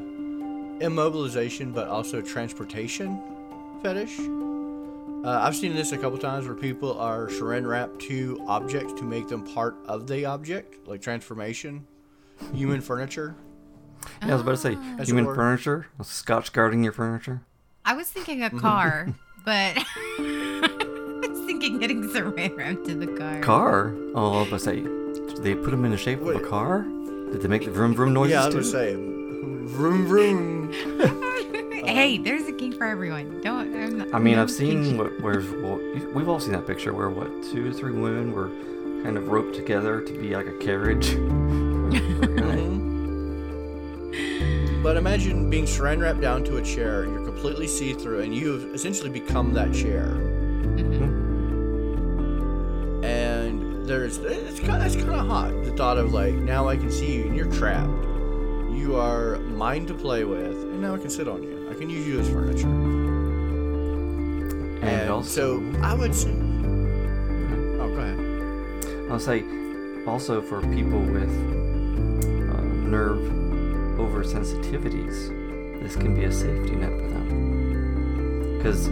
immobilization, 0.85 1.73
but 1.73 1.89
also 1.89 2.21
transportation 2.21 3.21
fetish. 3.83 4.19
Uh, 5.25 5.41
I've 5.41 5.57
seen 5.57 5.75
this 5.75 5.93
a 5.93 5.97
couple 5.97 6.19
times 6.19 6.47
where 6.47 6.55
people 6.55 6.99
are 7.01 7.29
saran 7.29 7.67
wrap 7.67 7.99
to 8.01 8.45
objects 8.47 8.93
to 8.95 9.05
make 9.05 9.27
them 9.27 9.43
part 9.43 9.75
of 9.87 10.07
the 10.07 10.27
object, 10.27 10.87
like 10.87 11.01
transformation, 11.01 11.87
human 12.53 12.83
furniture. 12.83 13.35
Yeah, 14.21 14.29
I 14.29 14.33
was 14.35 14.43
about 14.43 14.51
to 14.51 14.57
say, 14.59 14.79
As 14.99 15.09
human 15.09 15.25
it 15.27 15.35
furniture, 15.35 15.87
scotch 16.03 16.53
guarding 16.53 16.85
your 16.85 16.93
furniture. 16.93 17.41
I 17.87 17.95
was 17.95 18.11
thinking 18.11 18.43
a 18.43 18.51
car, 18.61 19.15
but 19.47 19.79
I 19.79 21.21
was 21.27 21.47
thinking 21.47 21.79
getting 21.79 22.03
saran 22.11 22.55
wrap 22.55 22.85
to 22.85 22.95
the 22.95 23.07
car. 23.07 23.41
Car? 23.41 23.95
Oh, 24.15 24.35
I 24.35 24.39
was 24.41 24.49
about 24.49 24.59
to 24.59 24.65
say, 24.65 24.81
did 25.35 25.43
they 25.43 25.55
put 25.55 25.71
them 25.71 25.87
in 25.87 25.91
the 25.91 25.97
shape 25.97 26.21
of 26.21 26.29
a 26.29 26.41
car? 26.41 26.83
Did 26.83 27.41
they 27.41 27.49
make 27.49 27.65
the 27.65 27.71
vroom 27.71 27.95
vroom 27.95 28.13
noises 28.13 28.33
yeah, 28.33 28.43
I 28.43 28.47
was 28.49 28.71
too? 28.71 28.77
gonna 28.77 28.91
say, 28.91 29.75
vroom 29.75 30.07
vroom. 30.07 31.21
hey, 31.95 32.19
there's 32.19 32.47
a 32.49 32.53
king 32.53 32.73
for 32.73 32.85
everyone. 32.87 33.41
Don't. 33.41 33.75
I'm 33.75 33.99
not, 33.99 34.15
I 34.15 34.19
mean, 34.19 34.37
no 34.37 34.43
I've 34.43 34.51
seen 34.51 34.83
king- 34.85 34.99
what, 34.99 35.19
where 35.21 35.41
well, 35.63 35.79
we've 36.13 36.29
all 36.29 36.41
seen 36.41 36.53
that 36.53 36.67
picture 36.67 36.93
where 36.93 37.09
what 37.11 37.29
two 37.45 37.69
or 37.71 37.73
three 37.73 37.93
women 37.93 38.33
were 38.33 38.49
kind 39.03 39.17
of 39.17 39.29
roped 39.29 39.55
together 39.55 40.01
to 40.01 40.13
be 40.19 40.35
like 40.37 40.47
a 40.47 40.53
carriage. 40.59 41.15
But 44.83 44.99
imagine 44.99 45.49
being 45.49 45.65
saran 45.65 46.03
wrapped 46.03 46.21
down 46.21 46.45
to 46.45 46.59
a 46.59 46.63
chair. 46.63 47.07
You're 47.07 47.25
completely 47.25 47.67
see 47.67 47.95
through, 47.95 48.21
and 48.21 48.35
you 48.35 48.53
have 48.53 48.75
essentially 48.75 49.09
become 49.09 49.55
that 49.55 49.73
chair. 49.73 50.09
Mhm. 50.77 51.23
And 53.03 53.87
there's 53.89 54.19
it's 54.19 54.61
kind 54.61 54.83
of, 54.83 54.87
it's 54.87 54.97
kind 54.97 55.15
of 55.15 55.27
hot. 55.27 55.53
The 55.65 55.71
thought 55.73 55.97
of 55.97 56.13
like 56.13 56.35
now 56.35 56.69
I 56.69 56.77
can 56.77 56.91
see 56.91 57.15
you 57.17 57.25
and 57.25 57.35
you're 57.35 57.51
trapped. 57.51 57.89
You 58.75 58.97
are 58.97 59.39
mine 59.39 59.87
to 59.87 59.95
play 59.95 60.25
with, 60.25 60.53
and 60.53 60.83
now 60.83 60.95
I 60.95 60.99
can 60.99 61.09
sit 61.09 61.29
on 61.29 61.43
you. 61.43 61.54
I 61.75 61.77
can 61.77 61.91
use 61.91 62.07
you 62.07 62.21
as 62.21 62.29
furniture. 62.29 62.69
and 64.87 65.11
also, 65.11 65.61
so 65.61 65.81
I 65.83 65.93
would 65.93 66.15
say, 66.15 66.31
oh, 66.31 67.89
go 67.93 67.99
ahead. 67.99 69.11
I'll 69.11 69.19
say, 69.19 69.43
also 70.07 70.41
for 70.41 70.61
people 70.61 71.01
with 71.01 71.29
uh, 71.29 72.61
nerve 72.63 73.19
oversensitivities, 73.99 75.83
this 75.83 75.97
can 75.97 76.15
be 76.15 76.27
a 76.27 76.33
safety 76.33 76.77
net 76.77 76.91
for 76.91 77.09
them. 77.09 78.57
Because 78.57 78.87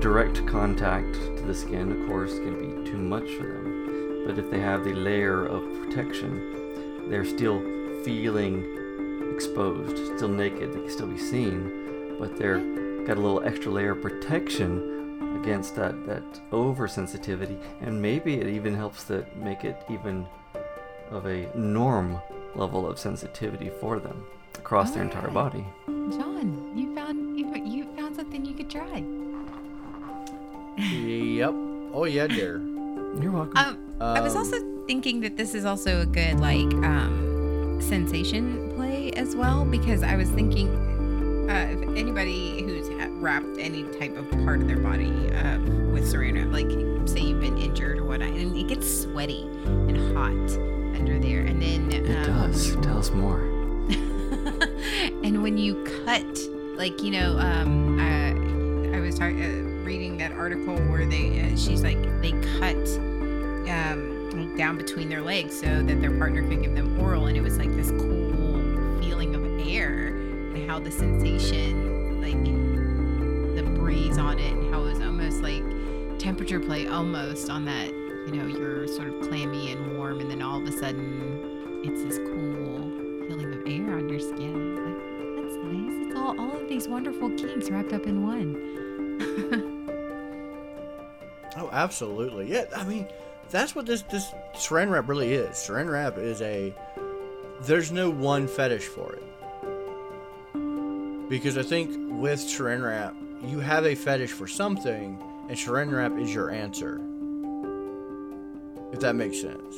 direct 0.00 0.44
contact 0.48 1.14
to 1.14 1.42
the 1.46 1.54
skin, 1.54 1.92
of 1.92 2.08
course, 2.08 2.40
can 2.40 2.58
be 2.58 2.90
too 2.90 2.98
much 2.98 3.30
for 3.34 3.44
them. 3.44 4.24
But 4.26 4.36
if 4.36 4.50
they 4.50 4.58
have 4.58 4.82
the 4.82 4.94
layer 4.94 5.46
of 5.46 5.62
protection, 5.84 7.08
they're 7.08 7.24
still 7.24 7.60
feeling 8.02 8.64
exposed, 9.32 10.16
still 10.16 10.28
naked, 10.28 10.72
they 10.72 10.80
can 10.80 10.90
still 10.90 11.06
be 11.06 11.16
seen, 11.16 11.79
but 12.20 12.36
they're 12.36 12.60
got 13.06 13.16
a 13.16 13.20
little 13.20 13.42
extra 13.44 13.72
layer 13.72 13.92
of 13.92 14.02
protection 14.02 15.38
against 15.40 15.74
that 15.74 16.06
that 16.06 16.22
oversensitivity, 16.52 17.58
and 17.80 18.00
maybe 18.00 18.34
it 18.34 18.46
even 18.46 18.74
helps 18.74 19.04
to 19.04 19.24
make 19.36 19.64
it 19.64 19.82
even 19.90 20.26
of 21.10 21.26
a 21.26 21.48
norm 21.56 22.20
level 22.54 22.86
of 22.86 22.98
sensitivity 22.98 23.70
for 23.80 23.98
them 23.98 24.24
across 24.56 24.90
their 24.92 25.02
entire 25.02 25.28
Alright. 25.28 25.52
body. 25.52 25.64
John, 25.86 26.72
you 26.76 26.94
found 26.94 27.38
you, 27.38 27.46
you 27.64 27.84
found 27.96 28.14
something 28.14 28.44
you 28.44 28.54
could 28.54 28.70
try. 28.70 29.02
Yep. 30.78 31.54
Oh 31.92 32.04
yeah, 32.04 32.26
dear. 32.26 32.58
You're 33.20 33.32
welcome. 33.32 33.56
Um, 33.56 33.78
I 34.00 34.20
was 34.20 34.34
Um, 34.34 34.38
also 34.42 34.58
thinking 34.86 35.20
that 35.20 35.36
this 35.36 35.54
is 35.54 35.64
also 35.64 36.00
a 36.02 36.06
good 36.06 36.38
like 36.40 36.72
um, 36.84 37.78
sensation 37.80 38.72
play 38.76 39.10
as 39.12 39.34
well 39.34 39.64
because 39.64 40.02
I 40.02 40.16
was 40.16 40.28
thinking 40.30 40.68
if 40.68 40.89
anybody 42.00 42.62
who's 42.62 42.88
wrapped 43.20 43.58
any 43.58 43.84
type 43.98 44.16
of 44.16 44.28
part 44.44 44.60
of 44.60 44.66
their 44.66 44.78
body 44.78 45.10
uh, 45.34 45.58
with 45.92 46.10
saran 46.10 46.34
wrap, 46.34 46.50
like 46.50 46.70
say 47.06 47.20
you've 47.20 47.40
been 47.40 47.58
injured 47.58 47.98
or 47.98 48.04
whatnot, 48.04 48.30
and 48.30 48.56
it 48.56 48.68
gets 48.68 49.02
sweaty 49.02 49.42
and 49.42 50.16
hot 50.16 50.32
under 50.98 51.18
there, 51.18 51.40
and 51.40 51.60
then 51.60 51.92
it 51.92 52.28
um, 52.28 52.50
does. 52.50 52.74
Tell 52.76 52.98
us 52.98 53.10
more. 53.10 53.40
and 55.22 55.42
when 55.42 55.58
you 55.58 55.84
cut, 56.04 56.38
like 56.76 57.02
you 57.02 57.10
know, 57.10 57.38
um, 57.38 57.98
uh, 57.98 58.96
I 58.96 59.00
was 59.00 59.18
tar- 59.18 59.28
uh, 59.28 59.62
reading 59.84 60.16
that 60.18 60.32
article 60.32 60.76
where 60.88 61.04
they, 61.04 61.40
uh, 61.40 61.56
she's 61.56 61.82
like, 61.82 62.00
they 62.22 62.32
cut 62.58 62.76
um, 63.68 64.56
down 64.56 64.78
between 64.78 65.10
their 65.10 65.20
legs 65.20 65.60
so 65.60 65.82
that 65.82 66.00
their 66.00 66.16
partner 66.16 66.42
could 66.48 66.62
give 66.62 66.74
them 66.74 66.98
oral, 66.98 67.26
and 67.26 67.36
it 67.36 67.42
was 67.42 67.58
like 67.58 67.74
this 67.76 67.90
cool 67.90 69.00
feeling 69.02 69.34
of 69.34 69.44
air 69.70 70.08
and 70.08 70.68
how 70.68 70.78
the 70.78 70.90
sensation, 70.90 71.79
like 72.20 72.44
the 73.56 73.62
breeze 73.78 74.18
on 74.18 74.38
it, 74.38 74.52
and 74.52 74.72
how 74.72 74.80
it 74.82 74.92
was 74.92 75.00
almost 75.00 75.42
like 75.42 75.62
temperature 76.18 76.60
play 76.60 76.86
almost 76.86 77.50
on 77.50 77.64
that. 77.64 77.88
You 77.88 78.32
know, 78.32 78.46
you're 78.46 78.86
sort 78.86 79.08
of 79.08 79.28
clammy 79.28 79.72
and 79.72 79.96
warm, 79.96 80.20
and 80.20 80.30
then 80.30 80.42
all 80.42 80.60
of 80.60 80.68
a 80.68 80.72
sudden, 80.72 81.82
it's 81.84 82.02
this 82.02 82.18
cool 82.18 83.26
feeling 83.26 83.52
of 83.54 83.66
air 83.66 83.96
on 83.96 84.08
your 84.08 84.20
skin. 84.20 84.76
Like, 84.76 85.42
that's 85.42 85.56
nice. 85.64 86.06
It's 86.06 86.16
all 86.16 86.38
all 86.38 86.60
of 86.60 86.68
these 86.68 86.86
wonderful 86.88 87.30
kinks 87.30 87.70
wrapped 87.70 87.92
up 87.92 88.06
in 88.06 88.22
one. 88.22 89.76
Oh, 91.56 91.68
absolutely. 91.72 92.50
Yeah, 92.50 92.66
I 92.76 92.84
mean, 92.84 93.08
that's 93.50 93.74
what 93.74 93.86
this 93.86 94.02
this 94.02 94.32
saran 94.54 94.90
wrap 94.90 95.08
really 95.08 95.32
is. 95.32 95.56
Saran 95.56 95.90
wrap 95.90 96.16
is 96.16 96.40
a 96.42 96.72
there's 97.62 97.90
no 97.90 98.08
one 98.08 98.46
fetish 98.46 98.86
for 98.86 99.14
it. 99.14 99.22
Because 101.30 101.56
I 101.56 101.62
think 101.62 101.90
with 102.20 102.40
saran 102.40 102.84
wrap, 102.84 103.14
you 103.40 103.60
have 103.60 103.86
a 103.86 103.94
fetish 103.94 104.32
for 104.32 104.48
something, 104.48 105.16
and 105.48 105.56
saran 105.56 105.92
wrap 105.92 106.18
is 106.18 106.34
your 106.34 106.50
answer. 106.50 107.00
If 108.92 108.98
that 108.98 109.14
makes 109.14 109.40
sense. 109.40 109.76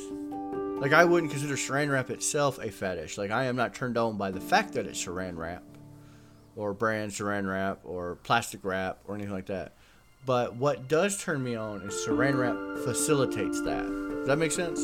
Like 0.81 0.93
I 0.93 1.05
wouldn't 1.05 1.31
consider 1.31 1.53
saran 1.53 1.91
wrap 1.91 2.09
itself 2.09 2.57
a 2.57 2.71
fetish. 2.71 3.19
Like 3.19 3.29
I 3.29 3.43
am 3.43 3.55
not 3.55 3.75
turned 3.75 3.99
on 3.99 4.17
by 4.17 4.31
the 4.31 4.41
fact 4.41 4.73
that 4.73 4.87
it's 4.87 5.05
saran 5.05 5.37
wrap, 5.37 5.63
or 6.55 6.73
brand 6.73 7.11
saran 7.11 7.47
wrap, 7.47 7.81
or 7.83 8.15
plastic 8.23 8.65
wrap, 8.65 8.97
or 9.05 9.13
anything 9.13 9.33
like 9.33 9.45
that. 9.45 9.73
But 10.25 10.55
what 10.55 10.87
does 10.87 11.21
turn 11.21 11.43
me 11.43 11.55
on 11.55 11.81
is 11.83 11.93
saran 11.93 12.35
wrap 12.35 12.83
facilitates 12.83 13.61
that. 13.61 13.85
Does 13.85 14.27
that 14.27 14.39
make 14.39 14.51
sense? 14.51 14.79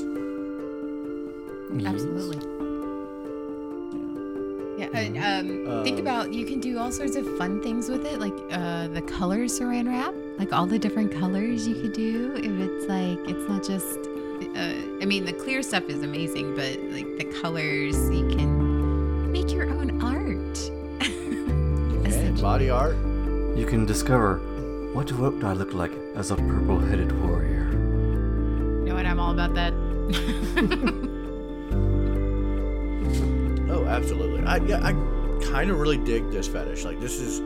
Absolutely. 1.84 2.59
Yeah, 4.80 4.88
and, 4.94 5.18
um, 5.18 5.84
think 5.84 5.98
Um, 6.00 6.08
about 6.08 6.34
you 6.34 6.46
can 6.46 6.62
do 6.62 6.78
all 6.80 6.90
sorts 6.90 7.18
of 7.18 7.26
fun 7.38 7.62
things 7.62 7.90
with 7.90 8.06
it, 8.06 8.20
like 8.22 8.34
uh, 8.50 8.88
the 8.88 9.02
color 9.02 9.40
saran 9.46 9.88
wrap, 9.90 10.14
like 10.38 10.54
all 10.54 10.66
the 10.66 10.80
different 10.80 11.12
colors 11.12 11.68
you 11.68 11.76
could 11.76 11.92
do. 11.92 12.36
If 12.38 12.54
it's 12.66 12.88
like 12.88 13.20
it's 13.28 13.50
not 13.50 13.62
just, 13.62 14.00
uh, 14.56 15.02
I 15.02 15.06
mean, 15.06 15.26
the 15.26 15.34
clear 15.34 15.62
stuff 15.64 15.90
is 15.90 16.02
amazing, 16.02 16.56
but 16.56 16.80
like 16.96 17.18
the 17.18 17.26
colors, 17.42 17.98
you 18.10 18.26
can 18.30 19.30
make 19.34 19.52
your 19.52 19.70
own 19.70 20.02
art. 20.02 20.72
And 22.10 22.42
body 22.42 22.70
art. 22.70 22.96
You 23.58 23.66
can 23.68 23.86
discover 23.86 24.38
what 24.94 25.08
do 25.08 25.16
what 25.18 25.40
do 25.42 25.46
I 25.48 25.54
look 25.54 25.74
like 25.74 25.92
as 26.16 26.32
a 26.32 26.38
purple-headed 26.38 27.12
warrior. 27.22 27.70
You 27.72 28.86
know 28.86 28.96
what? 28.96 29.06
I'm 29.06 29.20
all 29.20 29.32
about 29.34 29.54
that. 29.56 29.74
Oh, 33.70 33.86
absolutely. 33.86 34.46
I 34.46 34.58
yeah, 34.58 34.84
I 34.84 34.94
kind 35.46 35.70
of 35.70 35.80
really 35.80 35.98
dig 35.98 36.32
this 36.32 36.48
fetish. 36.48 36.84
Like 36.86 37.00
this 37.00 37.20
is 37.20 37.42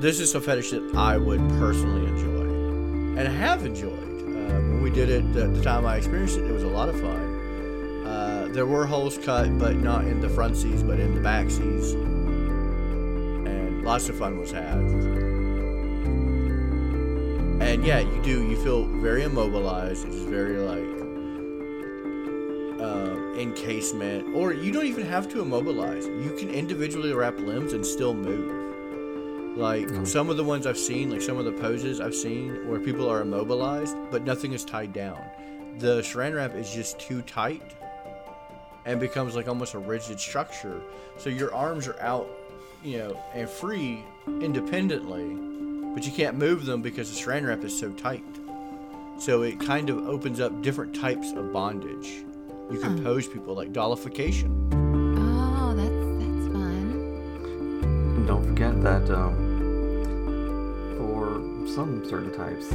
this 0.00 0.18
is 0.20 0.34
a 0.34 0.40
fetish 0.40 0.70
that 0.70 0.94
I 0.94 1.16
would 1.16 1.40
personally 1.50 2.06
enjoy, 2.06 3.20
and 3.20 3.28
have 3.28 3.64
enjoyed. 3.64 3.92
Uh, 3.92 4.60
when 4.60 4.82
we 4.82 4.90
did 4.90 5.08
it, 5.08 5.24
at 5.36 5.54
the 5.54 5.62
time 5.62 5.86
I 5.86 5.96
experienced 5.96 6.38
it, 6.38 6.44
it 6.44 6.52
was 6.52 6.62
a 6.62 6.68
lot 6.68 6.88
of 6.88 7.00
fun. 7.00 8.04
Uh, 8.06 8.48
there 8.50 8.66
were 8.66 8.86
holes 8.86 9.18
cut, 9.18 9.58
but 9.58 9.76
not 9.76 10.04
in 10.04 10.20
the 10.20 10.28
front 10.28 10.56
seats, 10.56 10.82
but 10.82 10.98
in 10.98 11.14
the 11.14 11.20
back 11.20 11.50
seats, 11.50 11.92
and 11.92 13.82
lots 13.84 14.08
of 14.08 14.16
fun 14.16 14.38
was 14.38 14.50
had. 14.50 14.78
And 17.58 17.84
yeah, 17.84 18.00
you 18.00 18.22
do. 18.22 18.48
You 18.48 18.56
feel 18.62 18.84
very 18.86 19.22
immobilized. 19.22 20.06
It's 20.06 20.16
very 20.16 20.58
like 20.58 21.05
encasement, 23.36 24.34
or 24.34 24.52
you 24.52 24.72
don't 24.72 24.86
even 24.86 25.06
have 25.06 25.28
to 25.30 25.42
immobilize. 25.42 26.06
You 26.06 26.34
can 26.38 26.50
individually 26.50 27.12
wrap 27.12 27.38
limbs 27.38 27.72
and 27.72 27.84
still 27.84 28.14
move. 28.14 28.66
Like 29.56 29.86
mm. 29.86 30.06
some 30.06 30.28
of 30.28 30.36
the 30.36 30.44
ones 30.44 30.66
I've 30.66 30.78
seen, 30.78 31.10
like 31.10 31.22
some 31.22 31.38
of 31.38 31.44
the 31.46 31.52
poses 31.52 32.00
I've 32.00 32.14
seen 32.14 32.68
where 32.68 32.78
people 32.78 33.08
are 33.08 33.22
immobilized, 33.22 33.96
but 34.10 34.22
nothing 34.22 34.52
is 34.52 34.64
tied 34.64 34.92
down. 34.92 35.22
The 35.78 36.02
saran 36.02 36.34
wrap 36.34 36.54
is 36.54 36.70
just 36.70 36.98
too 36.98 37.22
tight 37.22 37.74
and 38.84 39.00
becomes 39.00 39.34
like 39.34 39.48
almost 39.48 39.72
a 39.74 39.78
rigid 39.78 40.20
structure. 40.20 40.80
So 41.16 41.30
your 41.30 41.54
arms 41.54 41.88
are 41.88 41.98
out, 42.00 42.28
you 42.84 42.98
know, 42.98 43.22
and 43.32 43.48
free 43.48 44.04
independently, 44.26 45.24
but 45.94 46.04
you 46.04 46.12
can't 46.12 46.36
move 46.36 46.66
them 46.66 46.82
because 46.82 47.10
the 47.10 47.18
saran 47.18 47.46
wrap 47.46 47.64
is 47.64 47.78
so 47.78 47.90
tight. 47.92 48.24
So 49.18 49.40
it 49.42 49.58
kind 49.58 49.88
of 49.88 50.06
opens 50.06 50.38
up 50.38 50.60
different 50.60 50.94
types 50.94 51.32
of 51.32 51.50
bondage. 51.50 52.25
You 52.70 52.78
can 52.80 53.02
pose 53.02 53.26
people 53.28 53.54
like 53.54 53.72
dollification. 53.72 54.50
oh, 55.18 55.74
that's 55.74 55.88
that's 55.88 56.52
fun. 56.52 56.92
And 58.16 58.26
don't 58.26 58.44
forget 58.44 58.82
that 58.82 59.08
um, 59.10 59.36
for 60.98 61.40
some 61.74 62.04
certain 62.08 62.32
types, 62.32 62.66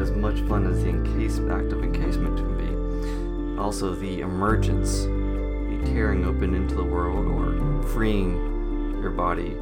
as 0.00 0.10
much 0.12 0.40
fun 0.48 0.66
as 0.66 0.82
the 0.82 0.90
encase 0.90 1.38
act 1.50 1.72
of 1.72 1.82
encasement 1.82 2.36
can 2.36 2.56
be, 2.56 3.60
also 3.60 3.94
the 3.94 4.20
emergence, 4.20 5.02
the 5.02 5.80
tearing 5.92 6.24
open 6.24 6.54
into 6.54 6.74
the 6.76 6.84
world 6.84 7.26
or 7.26 7.82
freeing 7.88 8.36
your 9.02 9.10
body 9.10 9.54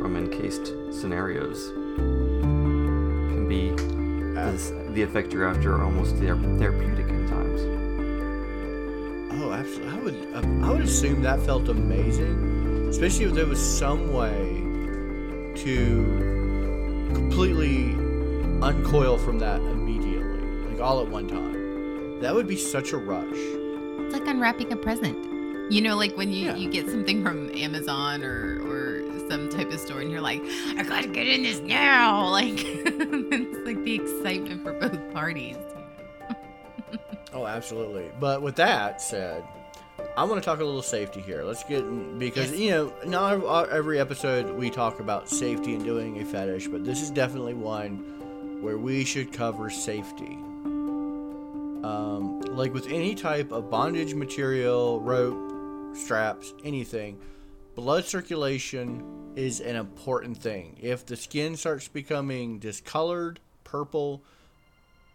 from 0.00 0.16
encased 0.16 0.72
scenarios 0.92 1.68
can 1.96 3.46
be 3.48 3.70
this, 4.34 4.72
the 4.94 5.02
effect 5.02 5.32
you're 5.32 5.48
after 5.48 5.82
almost 5.82 6.14
thera- 6.16 6.58
therapeutic 6.58 7.08
in 7.08 7.23
times. 7.23 7.23
Absolutely. 9.54 9.92
I 10.34 10.38
would 10.40 10.64
I 10.64 10.70
would 10.70 10.80
assume 10.82 11.22
that 11.22 11.40
felt 11.40 11.68
amazing, 11.68 12.86
especially 12.88 13.24
if 13.26 13.32
there 13.32 13.46
was 13.46 13.60
some 13.60 14.12
way 14.12 14.60
to 15.62 17.10
completely 17.14 17.92
uncoil 18.62 19.18
from 19.18 19.38
that 19.40 19.60
immediately, 19.60 20.40
like 20.70 20.80
all 20.80 21.00
at 21.02 21.08
one 21.08 21.28
time. 21.28 22.20
That 22.20 22.34
would 22.34 22.46
be 22.46 22.56
such 22.56 22.92
a 22.92 22.96
rush. 22.96 23.26
It's 23.34 24.12
like 24.12 24.26
unwrapping 24.26 24.72
a 24.72 24.76
present. 24.76 25.18
You 25.72 25.80
know, 25.80 25.96
like 25.96 26.16
when 26.16 26.30
you, 26.32 26.46
Yeah. 26.46 26.56
you 26.56 26.70
get 26.70 26.86
something 26.90 27.22
from 27.22 27.50
Amazon 27.54 28.22
or, 28.22 28.60
or 28.66 29.02
some 29.30 29.48
type 29.48 29.70
of 29.72 29.80
store 29.80 30.00
and 30.00 30.10
you're 30.10 30.20
like, 30.20 30.42
I 30.76 30.82
gotta 30.82 31.08
get 31.08 31.26
in 31.26 31.42
this 31.42 31.60
now. 31.60 32.28
Like, 32.34 32.54
it's 32.58 33.66
like 33.66 33.82
the 33.84 33.94
excitement 33.94 34.62
for 34.62 34.72
both 34.74 35.12
parties. 35.12 35.56
Oh, 37.34 37.46
absolutely. 37.46 38.10
But 38.20 38.42
with 38.42 38.56
that 38.56 39.02
said, 39.02 39.42
I 40.16 40.22
want 40.24 40.40
to 40.40 40.44
talk 40.44 40.60
a 40.60 40.64
little 40.64 40.82
safety 40.82 41.20
here. 41.20 41.42
Let's 41.42 41.64
get 41.64 41.82
because 42.18 42.50
Yes. 42.52 42.60
you 42.60 42.70
know 42.70 42.92
not 43.04 43.68
every 43.70 43.98
episode 43.98 44.56
we 44.56 44.70
talk 44.70 45.00
about 45.00 45.28
safety 45.28 45.74
and 45.74 45.84
doing 45.84 46.20
a 46.20 46.24
fetish, 46.24 46.68
but 46.68 46.84
this 46.84 47.02
is 47.02 47.10
definitely 47.10 47.54
one 47.54 48.60
where 48.62 48.78
we 48.78 49.04
should 49.04 49.32
cover 49.32 49.68
safety. 49.70 50.38
Um, 51.84 52.40
like 52.42 52.72
with 52.72 52.86
any 52.86 53.14
type 53.14 53.52
of 53.52 53.68
bondage 53.70 54.14
material, 54.14 55.00
rope, 55.00 55.94
straps, 55.96 56.54
anything, 56.64 57.18
blood 57.74 58.04
circulation 58.04 59.32
is 59.36 59.60
an 59.60 59.76
important 59.76 60.38
thing. 60.38 60.78
If 60.80 61.04
the 61.04 61.16
skin 61.16 61.56
starts 61.56 61.88
becoming 61.88 62.58
discolored, 62.58 63.38
purple, 63.64 64.22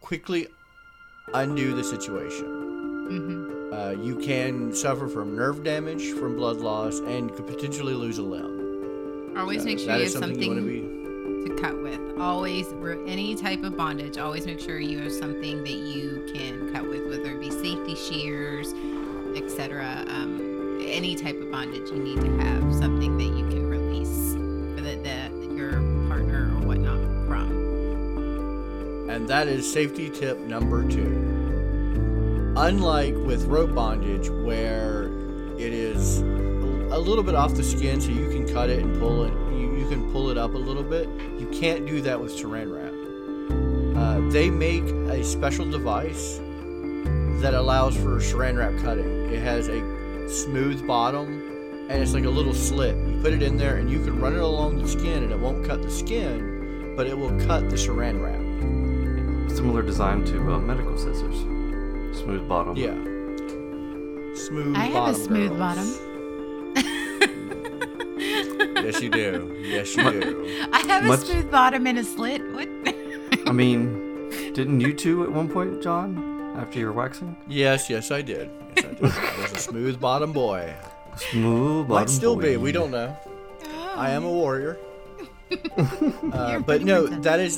quickly 0.02 0.48
undo 1.34 1.74
the 1.74 1.84
situation. 1.84 2.46
hmm 3.10 3.74
Uh, 3.74 3.92
you 3.92 4.16
can 4.16 4.74
suffer 4.74 5.08
from 5.08 5.36
nerve 5.36 5.64
damage 5.64 6.12
from 6.14 6.36
blood 6.36 6.58
loss 6.58 7.00
and 7.02 7.32
could 7.36 7.46
potentially 7.46 7.94
lose 7.94 8.18
a 8.18 8.24
limb. 8.24 9.34
Always 9.38 9.62
Uh, 9.62 9.66
make 9.66 9.80
sure 9.80 9.96
you 9.96 10.04
have 10.04 10.12
something 10.12 10.42
something, 10.42 10.68
you 10.68 11.46
to 11.48 11.56
cut 11.62 11.80
with. 11.82 12.00
Always, 12.20 12.66
any 13.06 13.36
type 13.36 13.64
of 13.64 13.78
bondage, 13.78 14.18
always 14.18 14.46
make 14.48 14.60
sure 14.60 14.80
you 14.80 14.98
have 15.00 15.12
something 15.12 15.64
that 15.64 15.70
you 15.94 16.26
can 16.34 16.74
cut 16.74 16.90
with, 16.90 17.08
whether 17.10 17.32
it 17.36 17.40
be 17.40 17.52
safety 17.52 17.96
shears, 17.96 18.74
etc. 19.36 20.04
Um, 20.10 20.80
any 20.82 21.16
type 21.16 21.40
of 21.40 21.52
bondage, 21.52 21.90
you 21.92 22.00
need 22.00 22.20
to 22.22 22.38
have 22.40 22.74
something 22.76 23.18
that 23.18 23.38
you 23.38 23.48
can 23.50 23.69
And 29.20 29.28
that 29.28 29.50
is 29.50 29.70
safety 29.70 30.10
tip 30.10 30.40
number 30.40 30.82
two. 30.88 32.54
Unlike 32.56 33.16
with 33.16 33.44
rope 33.48 33.76
bondage, 33.76 34.30
where 34.30 35.08
it 35.58 35.74
is 35.74 36.20
a 36.20 36.98
little 36.98 37.26
bit 37.26 37.36
off 37.36 37.54
the 37.54 37.64
skin, 37.66 38.00
so 38.00 38.12
you 38.12 38.30
can 38.30 38.48
cut 38.48 38.70
it 38.70 38.82
and 38.82 38.98
pull 38.98 39.26
it, 39.26 39.34
you, 39.54 39.76
you 39.76 39.90
can 39.90 40.10
pull 40.14 40.30
it 40.30 40.38
up 40.38 40.54
a 40.54 40.58
little 40.58 40.84
bit. 40.84 41.10
You 41.38 41.48
can't 41.52 41.86
do 41.86 42.00
that 42.00 42.22
with 42.22 42.32
saran 42.32 42.72
wrap. 42.74 42.94
Uh, 44.02 44.30
they 44.30 44.50
make 44.50 44.86
a 44.86 45.22
special 45.22 45.70
device 45.70 46.38
that 47.42 47.54
allows 47.54 47.98
for 47.98 48.20
saran 48.20 48.58
wrap 48.58 48.82
cutting. 48.82 49.34
It 49.34 49.42
has 49.42 49.68
a 49.68 50.30
smooth 50.30 50.88
bottom 50.88 51.28
and 51.90 52.02
it's 52.02 52.14
like 52.14 52.24
a 52.24 52.30
little 52.30 52.54
slit. 52.54 52.96
You 52.96 53.20
put 53.22 53.34
it 53.34 53.44
in 53.44 53.58
there 53.58 53.76
and 53.76 53.92
you 53.92 54.02
can 54.02 54.18
run 54.22 54.34
it 54.34 54.42
along 54.42 54.82
the 54.82 54.88
skin 54.88 55.24
and 55.24 55.34
it 55.34 55.40
won't 55.40 55.68
cut 55.68 55.82
the 55.82 55.92
skin, 55.92 56.94
but 56.96 57.06
it 57.06 57.18
will 57.18 57.38
cut 57.46 57.70
the 57.70 57.76
saran 57.76 58.24
wrap. 58.24 58.39
Similar 59.50 59.82
design 59.82 60.24
to 60.26 60.54
uh, 60.54 60.60
medical 60.60 60.98
scissors. 60.98 61.40
Smooth 62.22 62.48
bottom. 62.48 62.76
Yeah. 62.78 62.94
Smooth 64.36 64.74
bottom. 64.74 64.76
I 64.76 64.86
have 64.86 65.08
a 65.10 65.14
smooth 65.16 65.50
girls. 65.50 65.60
bottom. 65.60 66.06
Yes, 68.90 69.02
you 69.02 69.10
do. 69.10 69.56
Yes, 69.62 69.96
you 69.96 70.04
do. 70.12 70.68
I 70.74 70.80
have 70.88 71.06
a 71.06 71.18
smooth 71.18 71.52
bottom 71.52 71.86
and 71.86 72.00
a 72.00 72.04
slit. 72.04 72.42
What? 72.54 72.68
I 73.48 73.52
mean, 73.54 74.30
didn't 74.54 74.80
you 74.80 74.94
two 74.94 75.24
at 75.24 75.32
one 75.32 75.48
point, 75.50 75.84
John, 75.84 76.56
after 76.58 76.80
your 76.80 76.92
waxing? 76.94 77.36
Yes, 77.48 77.90
yes, 77.90 78.10
I 78.10 78.22
did. 78.22 78.50
Yes, 78.76 78.86
I 78.86 78.94
did. 78.94 79.04
I 79.04 79.42
was 79.42 79.52
a 79.52 79.58
smooth 79.60 80.00
bottom 80.00 80.32
boy. 80.34 80.74
Smooth 81.18 81.88
bottom. 81.88 82.02
Might 82.04 82.10
still 82.10 82.36
be. 82.36 82.58
We 82.58 82.72
don't 82.72 82.90
know. 82.92 83.16
I 83.96 84.12
am 84.12 84.24
a 84.24 84.30
warrior. 84.32 84.78
Uh, 86.32 86.60
but 86.60 86.84
no, 86.84 87.08
that 87.08 87.40
is, 87.40 87.58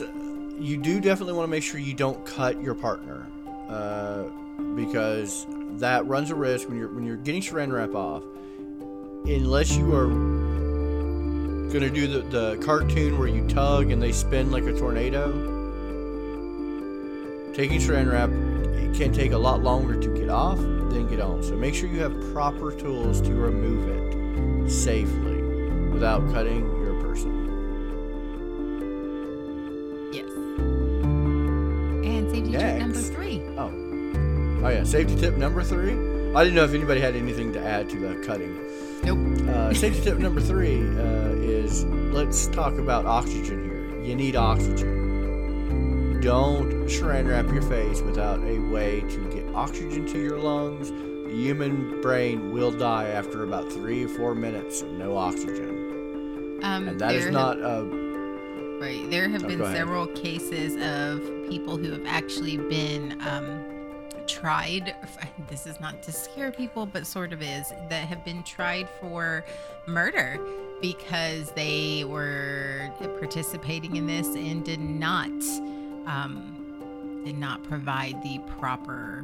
you 0.61 0.77
do 0.77 1.01
definitely 1.01 1.33
want 1.33 1.47
to 1.47 1.51
make 1.51 1.63
sure 1.63 1.79
you 1.79 1.93
don't 1.93 2.23
cut 2.25 2.61
your 2.61 2.75
partner, 2.75 3.27
uh, 3.67 4.23
because 4.75 5.47
that 5.79 6.05
runs 6.05 6.29
a 6.29 6.35
risk 6.35 6.67
when 6.69 6.77
you're 6.77 6.93
when 6.93 7.03
you're 7.03 7.17
getting 7.17 7.41
saran 7.41 7.71
wrap 7.71 7.95
off, 7.95 8.23
unless 9.25 9.75
you 9.75 9.93
are 9.93 10.07
gonna 11.71 11.89
do 11.89 12.07
the, 12.07 12.21
the 12.29 12.57
cartoon 12.63 13.17
where 13.17 13.27
you 13.27 13.47
tug 13.47 13.91
and 13.91 14.01
they 14.01 14.11
spin 14.11 14.51
like 14.51 14.65
a 14.65 14.73
tornado. 14.77 15.31
Taking 17.53 17.79
saran 17.79 18.11
wrap 18.11 18.29
it 18.29 18.95
can 18.95 19.11
take 19.11 19.31
a 19.31 19.37
lot 19.37 19.61
longer 19.61 19.99
to 19.99 20.09
get 20.15 20.29
off 20.29 20.57
than 20.57 21.07
get 21.07 21.19
on. 21.19 21.41
So 21.43 21.55
make 21.55 21.73
sure 21.73 21.89
you 21.89 22.01
have 22.01 22.33
proper 22.33 22.71
tools 22.71 23.19
to 23.21 23.33
remove 23.33 23.87
it 23.89 24.69
safely 24.69 25.41
without 25.89 26.31
cutting 26.31 26.70
yeah, 34.81 34.89
safety 34.89 35.15
tip 35.15 35.37
number 35.37 35.63
three. 35.63 35.91
I 36.35 36.43
didn't 36.43 36.55
know 36.55 36.63
if 36.63 36.73
anybody 36.73 37.01
had 37.01 37.15
anything 37.15 37.51
to 37.53 37.59
add 37.61 37.89
to 37.89 37.99
the 37.99 38.15
cutting. 38.25 38.57
Nope. 39.03 39.47
Uh, 39.49 39.73
safety 39.73 40.01
tip 40.01 40.17
number 40.19 40.39
three 40.41 40.79
uh, 40.97 41.29
is 41.41 41.83
let's 41.85 42.47
talk 42.47 42.73
about 42.77 43.05
oxygen 43.05 43.63
here. 43.65 44.01
You 44.03 44.15
need 44.15 44.35
oxygen. 44.35 46.19
Don't 46.21 46.69
saran 46.85 47.27
wrap 47.27 47.51
your 47.51 47.63
face 47.63 48.01
without 48.01 48.39
a 48.43 48.59
way 48.59 49.01
to 49.01 49.29
get 49.29 49.43
oxygen 49.55 50.05
to 50.07 50.19
your 50.21 50.37
lungs. 50.37 50.91
The 50.91 51.31
human 51.35 51.99
brain 52.01 52.51
will 52.51 52.71
die 52.71 53.07
after 53.07 53.43
about 53.43 53.71
three 53.71 54.05
or 54.05 54.09
four 54.09 54.35
minutes 54.35 54.81
of 54.81 54.89
no 54.91 55.17
oxygen. 55.17 56.59
Um, 56.63 56.87
And 56.89 57.01
that 57.01 57.15
is 57.15 57.27
not 57.31 57.57
have, 57.57 57.65
a. 57.91 58.77
right. 58.79 59.09
There 59.09 59.27
have 59.29 59.43
Oh, 59.43 59.47
been 59.47 59.65
several 59.65 60.05
cases 60.07 60.75
of 60.75 61.21
people 61.49 61.77
who 61.77 61.91
have 61.91 62.05
actually 62.05 62.57
been 62.57 63.17
um, 63.21 63.63
tried. 64.31 64.95
This 65.49 65.67
is 65.67 65.79
not 65.79 66.01
to 66.03 66.11
scare 66.11 66.51
people, 66.51 66.85
but 66.85 67.05
sort 67.05 67.33
of 67.33 67.41
is 67.41 67.69
that 67.89 68.07
have 68.07 68.23
been 68.23 68.43
tried 68.43 68.87
for 68.99 69.43
murder 69.87 70.39
because 70.81 71.51
they 71.51 72.03
were 72.05 72.91
participating 73.19 73.95
in 73.97 74.07
this 74.07 74.27
and 74.27 74.63
did 74.63 74.79
not 74.79 75.29
um, 76.07 77.21
did 77.25 77.37
not 77.37 77.63
provide 77.63 78.21
the 78.23 78.39
proper 78.59 79.23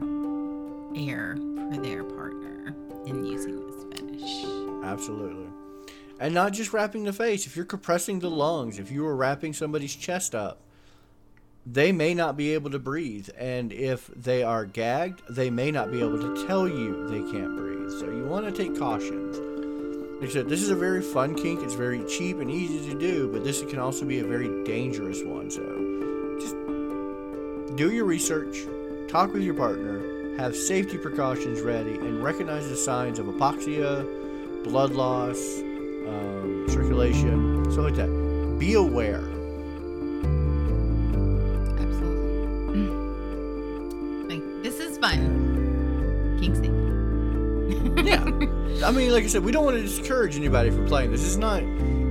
air 0.96 1.36
for 1.36 1.82
their 1.82 2.04
partner 2.04 2.76
in 3.06 3.26
using 3.26 3.66
this 3.66 3.84
fetish. 3.86 4.46
Absolutely. 4.84 5.48
And 6.20 6.34
not 6.34 6.54
just 6.54 6.74
wrapping 6.74 7.04
the 7.04 7.14
face. 7.14 7.46
If 7.46 7.56
you're 7.56 7.66
compressing 7.66 8.20
the 8.20 8.30
lungs, 8.30 8.80
if 8.80 8.92
you 8.92 9.06
are 9.06 9.16
wrapping 9.16 9.54
somebody's 9.54 9.96
chest 9.96 10.36
up, 10.36 10.60
they 11.70 11.92
may 11.92 12.14
not 12.14 12.38
be 12.38 12.54
able 12.54 12.70
to 12.72 12.80
breathe. 12.80 13.30
And 13.38 13.74
if 13.74 14.08
they 14.08 14.42
are 14.44 14.66
gagged, 14.66 15.22
they 15.30 15.50
may 15.50 15.70
not 15.70 15.92
be 15.92 16.00
able 16.00 16.20
to 16.20 16.48
tell 16.48 16.68
you 16.68 17.08
they 17.08 17.20
can't 17.32 17.58
breathe. 17.58 17.92
So 18.00 18.06
you 18.06 18.26
want 18.26 18.46
to 18.46 18.52
take 18.52 18.78
cautions. 18.80 19.38
Like 20.22 20.30
I 20.30 20.34
said, 20.34 20.50
this 20.50 20.62
is 20.62 20.70
a 20.70 20.76
very 20.76 21.02
fun 21.02 21.36
kink. 21.36 21.62
It's 21.62 21.74
very 21.74 22.04
cheap 22.06 22.40
and 22.40 22.50
easy 22.50 22.90
to 22.90 22.98
do, 22.98 23.32
but 23.32 23.44
this 23.44 23.62
can 23.62 23.80
also 23.80 24.06
be 24.06 24.20
a 24.20 24.26
very 24.26 24.64
dangerous 24.64 25.22
one. 25.24 25.52
So 25.52 25.62
just 26.40 26.56
do 27.76 27.92
your 27.92 28.06
research, 28.06 28.66
talk 29.10 29.34
with 29.34 29.44
your 29.44 29.54
partner, 29.54 30.38
have 30.38 30.56
safety 30.56 30.98
precautions 30.98 31.62
ready, 31.62 31.96
and 31.96 32.24
recognize 32.24 32.70
the 32.70 32.78
signs 32.78 33.20
of 33.20 33.26
apoxia, 33.26 34.04
blood 34.64 34.92
loss, 34.92 35.38
um, 36.08 36.66
circulation, 36.70 37.70
stuff 37.72 37.84
like 37.84 37.96
that. 37.96 38.56
Be 38.58 38.74
aware. 38.74 39.37
I 48.88 48.92
mean, 48.92 49.12
like 49.12 49.26
I 49.26 49.28
said, 49.28 49.44
we 49.44 49.52
don't 49.52 49.66
want 49.66 49.76
to 49.76 49.84
discourage 49.84 50.38
anybody 50.38 50.70
from 50.70 50.88
playing 50.88 51.12
this. 51.12 51.26
It's 51.26 51.36
not. 51.36 51.62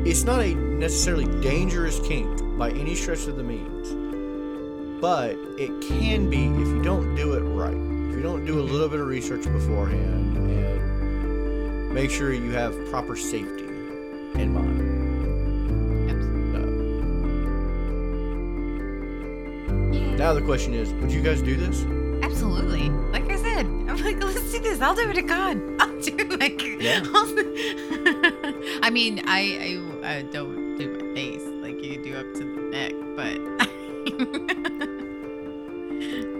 It's 0.07 0.25
not 0.25 0.43
a 0.43 0.55
necessarily 0.55 1.25
dangerous 1.41 1.99
kink 2.01 2.29
by 2.59 2.71
any 2.73 2.95
stretch 2.95 3.27
of 3.29 3.37
the 3.37 3.43
means, 3.43 3.95
but 5.01 5.39
it 5.59 5.71
can 5.81 6.29
be 6.29 6.45
if 6.45 6.69
you 6.69 6.83
don't 6.83 7.15
do 7.15 7.33
it 7.33 7.41
right. 7.41 7.73
If 7.73 8.17
you 8.17 8.21
don't 8.23 8.45
do 8.45 8.61
a 8.61 8.63
little 8.63 8.91
bit 8.91 9.01
of 9.01 9.07
research 9.07 9.45
beforehand 9.45 10.37
and 10.37 11.95
make 11.95 12.11
sure 12.11 12.35
you 12.35 12.51
have 12.51 12.75
proper 12.91 13.17
safety 13.17 13.65
in 13.65 14.53
mind. 14.53 14.83
Absolutely. 16.11 17.49
Yeah. 19.99 20.17
Now 20.17 20.35
the 20.35 20.43
question 20.43 20.75
is, 20.75 20.93
would 20.93 21.11
you 21.11 21.23
guys 21.23 21.41
do 21.41 21.57
this? 21.57 21.87
Absolutely. 22.23 22.91
Like 22.91 23.26
let's 24.81 24.81
do 24.81 24.81
this. 24.81 24.83
I'll 24.83 24.95
do 24.95 25.11
it 25.11 25.19
at 25.19 25.29
con. 25.29 25.77
I'll 25.81 26.01
do 26.01 26.17
it 26.19 26.41
like. 26.41 26.63
Yeah. 26.81 27.01
I 28.83 28.91
mean, 28.91 29.23
I, 29.27 29.41
I 30.05 30.19
uh, 30.19 30.23
don't 30.33 30.77
do 30.79 30.89
my 30.99 31.15
face 31.15 31.43
like 31.63 31.83
you 31.85 32.03
do 32.03 32.17
up 32.17 32.27
to 32.35 32.45
the 32.45 32.63
neck, 32.71 32.93
but. 33.17 33.39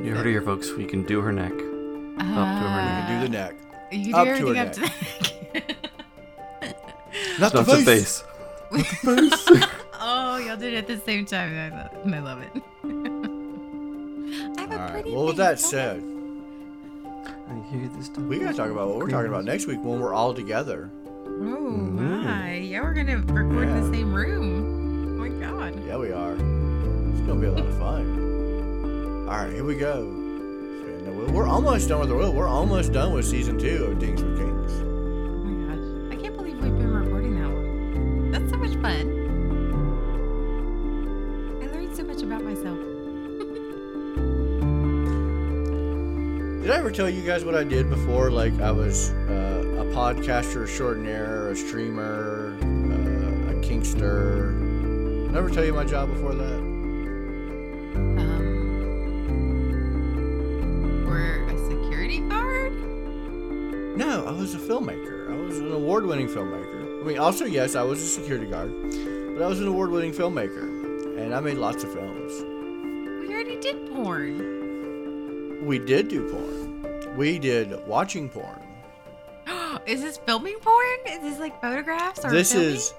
You 0.07 0.15
heard 0.15 0.27
it 0.27 0.31
here, 0.31 0.43
folks. 0.43 0.71
We 0.73 0.85
can 0.85 1.03
do 1.03 1.21
her 1.21 1.33
neck. 1.33 1.51
Up 1.51 1.59
to 1.59 1.65
her 1.65 2.83
neck. 2.83 3.09
Do 3.09 3.21
the 3.21 3.29
neck, 3.29 3.55
You 3.91 4.13
do 4.13 4.17
up 4.17 4.25
to 4.25 4.31
everything 4.31 4.55
her 4.55 4.67
up 4.67 4.73
to 4.75 4.81
the 4.81 4.87
neck. 5.55 5.77
not 7.41 7.53
the 7.53 7.59
Not 7.59 7.67
the 7.67 7.77
face. 7.85 8.23
face. 8.23 8.23
oh, 10.01 10.37
y'all 10.37 10.57
did 10.57 10.75
it 10.75 10.77
at 10.77 10.87
the 10.87 10.99
same 10.99 11.25
time. 11.27 11.53
I 11.59 11.71
love, 11.71 11.91
I 12.15 12.19
love 12.21 12.43
it. 12.43 12.53
I 14.59 14.61
have 14.61 14.71
a 14.71 14.75
All 14.75 14.79
right. 14.79 14.93
pretty 14.93 15.11
Well, 15.13 15.25
with 15.27 15.37
face. 15.39 15.47
that 15.47 15.59
said, 15.59 16.03
I 17.69 17.75
hear 17.77 17.89
this 17.89 18.07
stuff. 18.07 18.25
we 18.25 18.39
gotta 18.39 18.57
talk 18.57 18.71
about 18.71 18.89
what 18.89 18.99
we're 18.99 19.09
talking 19.09 19.29
about 19.29 19.45
next 19.45 19.67
week 19.67 19.83
when 19.83 20.01
we're 20.01 20.15
all 20.15 20.33
together. 20.35 20.91
Oh 21.05 21.29
Mm. 21.29 21.93
my! 21.93 22.55
Yeah, 22.57 22.83
we're 22.83 22.95
gonna 22.95 23.19
record 23.19 23.69
in 23.69 23.81
the 23.91 23.97
same 23.97 24.15
room. 24.15 25.19
Oh 25.21 25.29
my 25.29 25.29
god! 25.47 25.85
Yeah, 25.87 25.97
we 25.99 26.13
are. 26.13 26.33
It's 26.35 27.21
gonna 27.27 27.41
be 27.41 27.47
a 27.47 27.53
lot 27.53 27.67
of 27.67 27.79
fun. 27.79 29.27
All 29.29 29.37
right, 29.45 29.53
here 29.53 29.65
we 29.65 29.75
go. 29.77 30.05
Spin 30.05 31.05
the 31.05 31.11
wheel. 31.13 31.31
We're 31.33 31.49
almost 31.49 31.89
done 31.89 32.01
with 32.01 32.09
the 32.09 32.17
wheel. 32.17 32.33
We're 32.33 32.49
almost 32.49 32.93
done 32.93 33.13
with 33.13 33.27
season 33.27 33.59
two 33.59 33.87
of 33.87 33.99
Dings 33.99 34.23
with 34.23 34.39
Kings. 34.39 34.73
Tell 46.97 47.11
you 47.11 47.23
guys 47.23 47.45
what 47.45 47.55
I 47.55 47.63
did 47.63 47.91
before? 47.91 48.31
Like 48.31 48.59
I 48.59 48.71
was 48.71 49.11
uh, 49.11 49.81
a 49.81 49.85
podcaster, 49.95 50.65
a 50.65 50.67
shortenaire, 50.67 51.51
a 51.51 51.55
streamer, 51.55 52.57
uh, 52.63 53.51
a 53.51 53.55
kinkster. 53.61 54.55
Did 55.27 55.35
I 55.35 55.39
ever 55.39 55.51
tell 55.51 55.63
you 55.63 55.75
my 55.75 55.85
job 55.85 56.09
before 56.09 56.35
that? 56.35 56.55
Um, 56.55 58.25
we're 61.07 61.47
a 61.47 61.59
security 61.69 62.21
guard. 62.21 62.73
No, 63.99 64.25
I 64.25 64.31
was 64.31 64.55
a 64.55 64.59
filmmaker. 64.59 65.31
I 65.31 65.37
was 65.37 65.59
an 65.59 65.71
award-winning 65.73 66.29
filmmaker. 66.29 67.03
I 67.03 67.05
mean, 67.05 67.19
also 67.19 67.45
yes, 67.45 67.77
I 67.77 67.83
was 67.83 68.01
a 68.01 68.07
security 68.07 68.47
guard, 68.47 68.73
but 69.35 69.43
I 69.43 69.47
was 69.47 69.61
an 69.61 69.69
award-winning 69.69 70.13
filmmaker, 70.13 71.19
and 71.19 71.35
I 71.35 71.41
made 71.41 71.59
lots 71.59 71.85
of 71.85 71.93
films. 71.93 72.43
We 73.21 73.35
already 73.35 73.61
did 73.61 73.93
porn. 73.93 75.67
We 75.67 75.79
did 75.79 76.09
do 76.09 76.27
porn. 76.31 76.56
We 77.17 77.39
did 77.39 77.87
watching 77.87 78.29
porn. 78.29 78.63
Is 79.87 80.03
this 80.03 80.19
filming 80.19 80.59
porn? 80.61 80.99
Is 81.07 81.21
this 81.21 81.39
like 81.39 81.61
photographs 81.61 82.25
or 82.25 82.31
This 82.31 82.53
filming? 82.53 82.71
is 82.75 82.95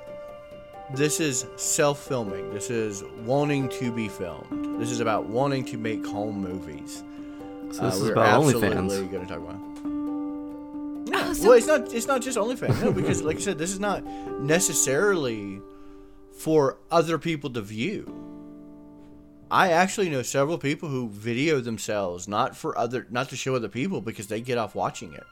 this 0.94 1.20
is 1.20 1.46
self-filming. 1.58 2.54
This 2.54 2.70
is 2.70 3.04
wanting 3.26 3.68
to 3.70 3.92
be 3.92 4.08
filmed. 4.08 4.80
This 4.82 4.90
is 4.90 5.02
about 5.02 5.26
wanting 5.26 5.66
to 5.66 5.78
make 5.78 6.06
home 6.06 6.40
movies. 6.40 7.04
So 7.72 7.82
this 7.82 7.96
uh, 7.96 7.98
is 7.98 8.02
we're 8.04 8.12
about 8.14 8.44
OnlyFans. 8.44 9.12
going 9.12 9.28
to 9.28 9.34
talk 9.34 9.38
about. 9.44 9.60
Oh, 11.14 11.34
so- 11.34 11.44
well, 11.50 11.58
it's 11.58 11.68
not. 11.68 11.94
It's 11.94 12.08
not 12.08 12.22
just 12.22 12.38
OnlyFans. 12.38 12.82
No, 12.82 12.94
because 12.94 13.22
like 13.22 13.36
I 13.38 13.40
said, 13.42 13.58
this 13.58 13.72
is 13.72 13.80
not 13.82 14.04
necessarily 14.42 15.62
for 16.38 16.78
other 16.90 17.18
people 17.18 17.50
to 17.52 17.62
view. 17.62 18.06
I 19.50 19.72
actually 19.72 20.10
know 20.10 20.24
several 20.24 20.58
people 20.58 20.90
who 20.90 21.10
video 21.10 21.62
themselves, 21.62 22.28
not 22.28 22.56
for 22.56 22.78
other, 22.78 23.08
not 23.10 23.30
to 23.30 23.36
show 23.38 23.56
other 23.56 23.70
people, 23.70 24.02
because 24.02 24.28
they 24.28 24.42
get 24.42 24.58
off 24.58 24.76
watching 24.76 25.14
it. 25.14 25.26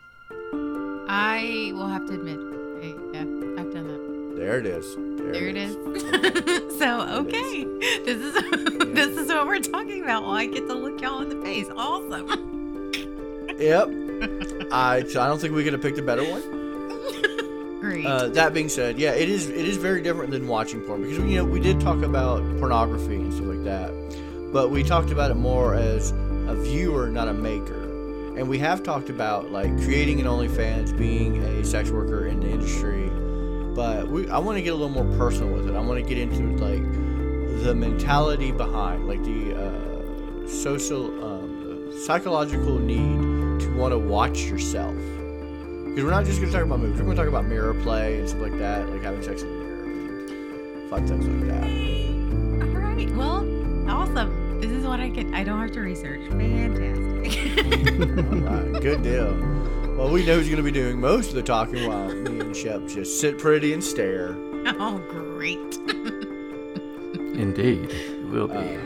I 1.07 1.71
will 1.73 1.87
have 1.87 2.05
to 2.07 2.13
admit, 2.13 2.39
I, 2.39 2.87
yeah, 3.13 3.61
I've 3.61 3.73
done 3.73 3.87
that. 3.87 4.35
There 4.37 4.59
it 4.59 4.65
is. 4.65 4.95
There, 4.95 5.31
There 5.31 5.47
it 5.47 5.57
is. 5.57 5.75
so 6.79 7.01
okay, 7.19 7.63
this 8.05 8.17
is 8.17 8.33
this 8.93 9.17
is 9.17 9.27
what 9.27 9.47
we're 9.47 9.59
talking 9.59 10.03
about. 10.03 10.23
Well, 10.23 10.33
I 10.35 10.45
get 10.45 10.67
to 10.67 10.73
look 10.73 11.01
y'all 11.01 11.21
in 11.21 11.29
the 11.29 11.45
face. 11.45 11.67
Awesome. 11.75 12.51
Yep. 13.57 13.87
I. 14.73 14.97
I 14.97 15.01
don't 15.03 15.39
think 15.39 15.55
we 15.55 15.63
could 15.63 15.71
have 15.71 15.81
picked 15.81 15.97
a 15.97 16.01
better 16.01 16.29
one. 16.29 16.41
Great. 17.79 18.05
Uh, 18.05 18.29
that 18.29 18.53
being 18.53 18.69
said, 18.69 18.97
yeah, 18.97 19.11
it 19.11 19.29
is 19.29 19.49
it 19.49 19.65
is 19.67 19.77
very 19.77 20.01
different 20.01 20.31
than 20.31 20.47
watching 20.47 20.81
porn 20.81 21.01
because 21.01 21.17
you 21.17 21.35
know 21.35 21.45
we 21.45 21.59
did 21.59 21.79
talk 21.79 22.01
about 22.03 22.41
pornography 22.59 23.15
and 23.15 23.33
stuff 23.33 23.47
like 23.47 23.63
that, 23.63 23.91
but 24.51 24.71
we 24.71 24.83
talked 24.83 25.11
about 25.11 25.29
it 25.31 25.35
more 25.35 25.75
as 25.75 26.11
a 26.47 26.55
viewer, 26.55 27.09
not 27.09 27.27
a 27.27 27.33
maker. 27.33 27.83
And 28.37 28.49
we 28.49 28.59
have 28.59 28.83
talked 28.83 29.09
about 29.09 29.51
like 29.51 29.69
creating 29.83 30.19
an 30.19 30.27
OnlyFans, 30.27 30.97
being 30.97 31.41
a 31.43 31.63
sex 31.63 31.89
worker 31.89 32.27
in 32.27 32.39
the 32.39 32.49
industry, 32.49 33.09
but 33.75 34.07
we 34.09 34.29
I 34.29 34.39
want 34.39 34.57
to 34.57 34.61
get 34.61 34.73
a 34.73 34.75
little 34.75 35.03
more 35.03 35.17
personal 35.17 35.53
with 35.53 35.67
it. 35.67 35.75
I 35.75 35.79
want 35.79 36.01
to 36.01 36.07
get 36.07 36.17
into 36.17 36.43
like 36.63 36.83
the 37.63 37.75
mentality 37.75 38.51
behind, 38.51 39.07
like 39.07 39.23
the 39.23 39.55
uh, 39.55 40.47
social, 40.47 41.05
um, 41.23 41.91
psychological 42.05 42.79
need 42.79 43.59
to 43.61 43.75
want 43.75 43.91
to 43.91 43.97
watch 43.97 44.41
yourself. 44.43 44.95
Because 45.95 46.03
we're 46.03 46.11
not 46.11 46.25
just 46.25 46.41
going 46.41 46.51
to 46.51 46.57
talk 46.57 46.65
about 46.65 46.79
movies. 46.81 46.97
We're 46.99 47.05
going 47.05 47.15
to 47.15 47.21
talk 47.23 47.29
about 47.29 47.45
mirror 47.45 47.73
play 47.73 48.19
and 48.19 48.27
stuff 48.27 48.41
like 48.41 48.57
that, 48.57 48.89
like 48.89 49.01
having 49.01 49.21
sex 49.23 49.43
in 49.43 49.47
the 49.47 49.55
mirror, 49.63 49.83
and 49.85 50.89
fun 50.89 51.07
things 51.07 51.25
like 51.25 51.47
that. 51.47 51.63
All 52.75 52.81
right. 52.81 53.09
Well, 53.15 53.89
awesome. 53.89 54.59
This 54.59 54.71
is 54.71 54.85
what 54.85 54.99
I 54.99 55.07
get. 55.07 55.27
I 55.33 55.43
don't 55.45 55.59
have 55.61 55.71
to 55.71 55.79
research. 55.79 56.19
Fantastic. 56.29 57.05
All 58.31 58.49
right, 58.71 58.81
good 58.81 59.03
deal. 59.03 59.33
Well, 59.95 60.11
we 60.11 60.25
know 60.25 60.35
who's 60.35 60.47
going 60.47 60.57
to 60.57 60.63
be 60.63 60.71
doing 60.71 60.99
most 60.99 61.29
of 61.29 61.35
the 61.35 61.43
talking 61.43 61.87
while 61.87 62.09
me 62.13 62.41
and 62.41 62.55
Shep 62.55 62.85
just 62.87 63.21
sit 63.21 63.37
pretty 63.37 63.71
and 63.73 63.81
stare. 63.81 64.35
oh, 64.77 64.97
great. 65.09 65.57
Indeed, 67.39 67.89
it 67.91 68.25
will 68.29 68.47
be. 68.49 68.55
Uh, 68.57 68.79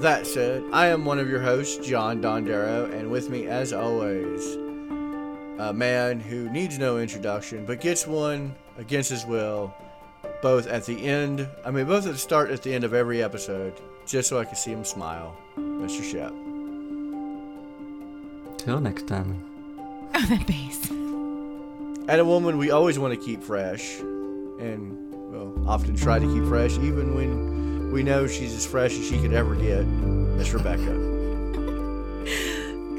That 0.00 0.26
said, 0.26 0.62
I 0.72 0.86
am 0.88 1.04
one 1.04 1.18
of 1.18 1.28
your 1.28 1.40
hosts, 1.40 1.84
John 1.84 2.20
Dondero, 2.22 2.92
and 2.92 3.10
with 3.10 3.30
me, 3.30 3.46
as 3.46 3.72
always, 3.72 4.56
a 5.58 5.72
man 5.72 6.20
who 6.20 6.50
needs 6.50 6.78
no 6.78 6.98
introduction, 6.98 7.64
but 7.64 7.80
gets 7.80 8.06
one 8.06 8.54
against 8.78 9.10
his 9.10 9.24
will, 9.24 9.74
both 10.42 10.66
at 10.66 10.84
the 10.84 11.06
end, 11.06 11.48
I 11.64 11.70
mean, 11.70 11.86
both 11.86 12.06
at 12.06 12.12
the 12.12 12.18
start 12.18 12.50
at 12.50 12.62
the 12.62 12.74
end 12.74 12.84
of 12.84 12.92
every 12.92 13.22
episode, 13.22 13.80
just 14.06 14.28
so 14.28 14.38
I 14.38 14.44
can 14.44 14.56
see 14.56 14.72
him 14.72 14.84
smile. 14.84 15.36
Mr. 15.56 16.02
Shep. 16.02 16.32
Till 18.58 18.80
next 18.80 19.06
time. 19.06 19.42
Oh, 20.14 20.26
that 20.28 20.46
bass. 20.46 20.90
And 20.90 22.20
a 22.20 22.24
woman 22.24 22.58
we 22.58 22.70
always 22.70 22.98
want 22.98 23.18
to 23.18 23.20
keep 23.24 23.42
fresh, 23.42 23.98
and, 23.98 25.12
well, 25.32 25.54
often 25.66 25.96
try 25.96 26.18
to 26.18 26.26
keep 26.26 26.44
fresh, 26.44 26.72
even 26.78 27.14
when 27.14 27.92
we 27.92 28.02
know 28.02 28.26
she's 28.26 28.54
as 28.54 28.66
fresh 28.66 28.92
as 28.92 29.08
she 29.08 29.20
could 29.20 29.32
ever 29.32 29.54
get. 29.54 29.86
Miss 29.86 30.52
Rebecca. 30.52 30.84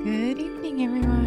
Good 0.03 0.39
evening, 0.39 0.84
everyone. 0.84 1.26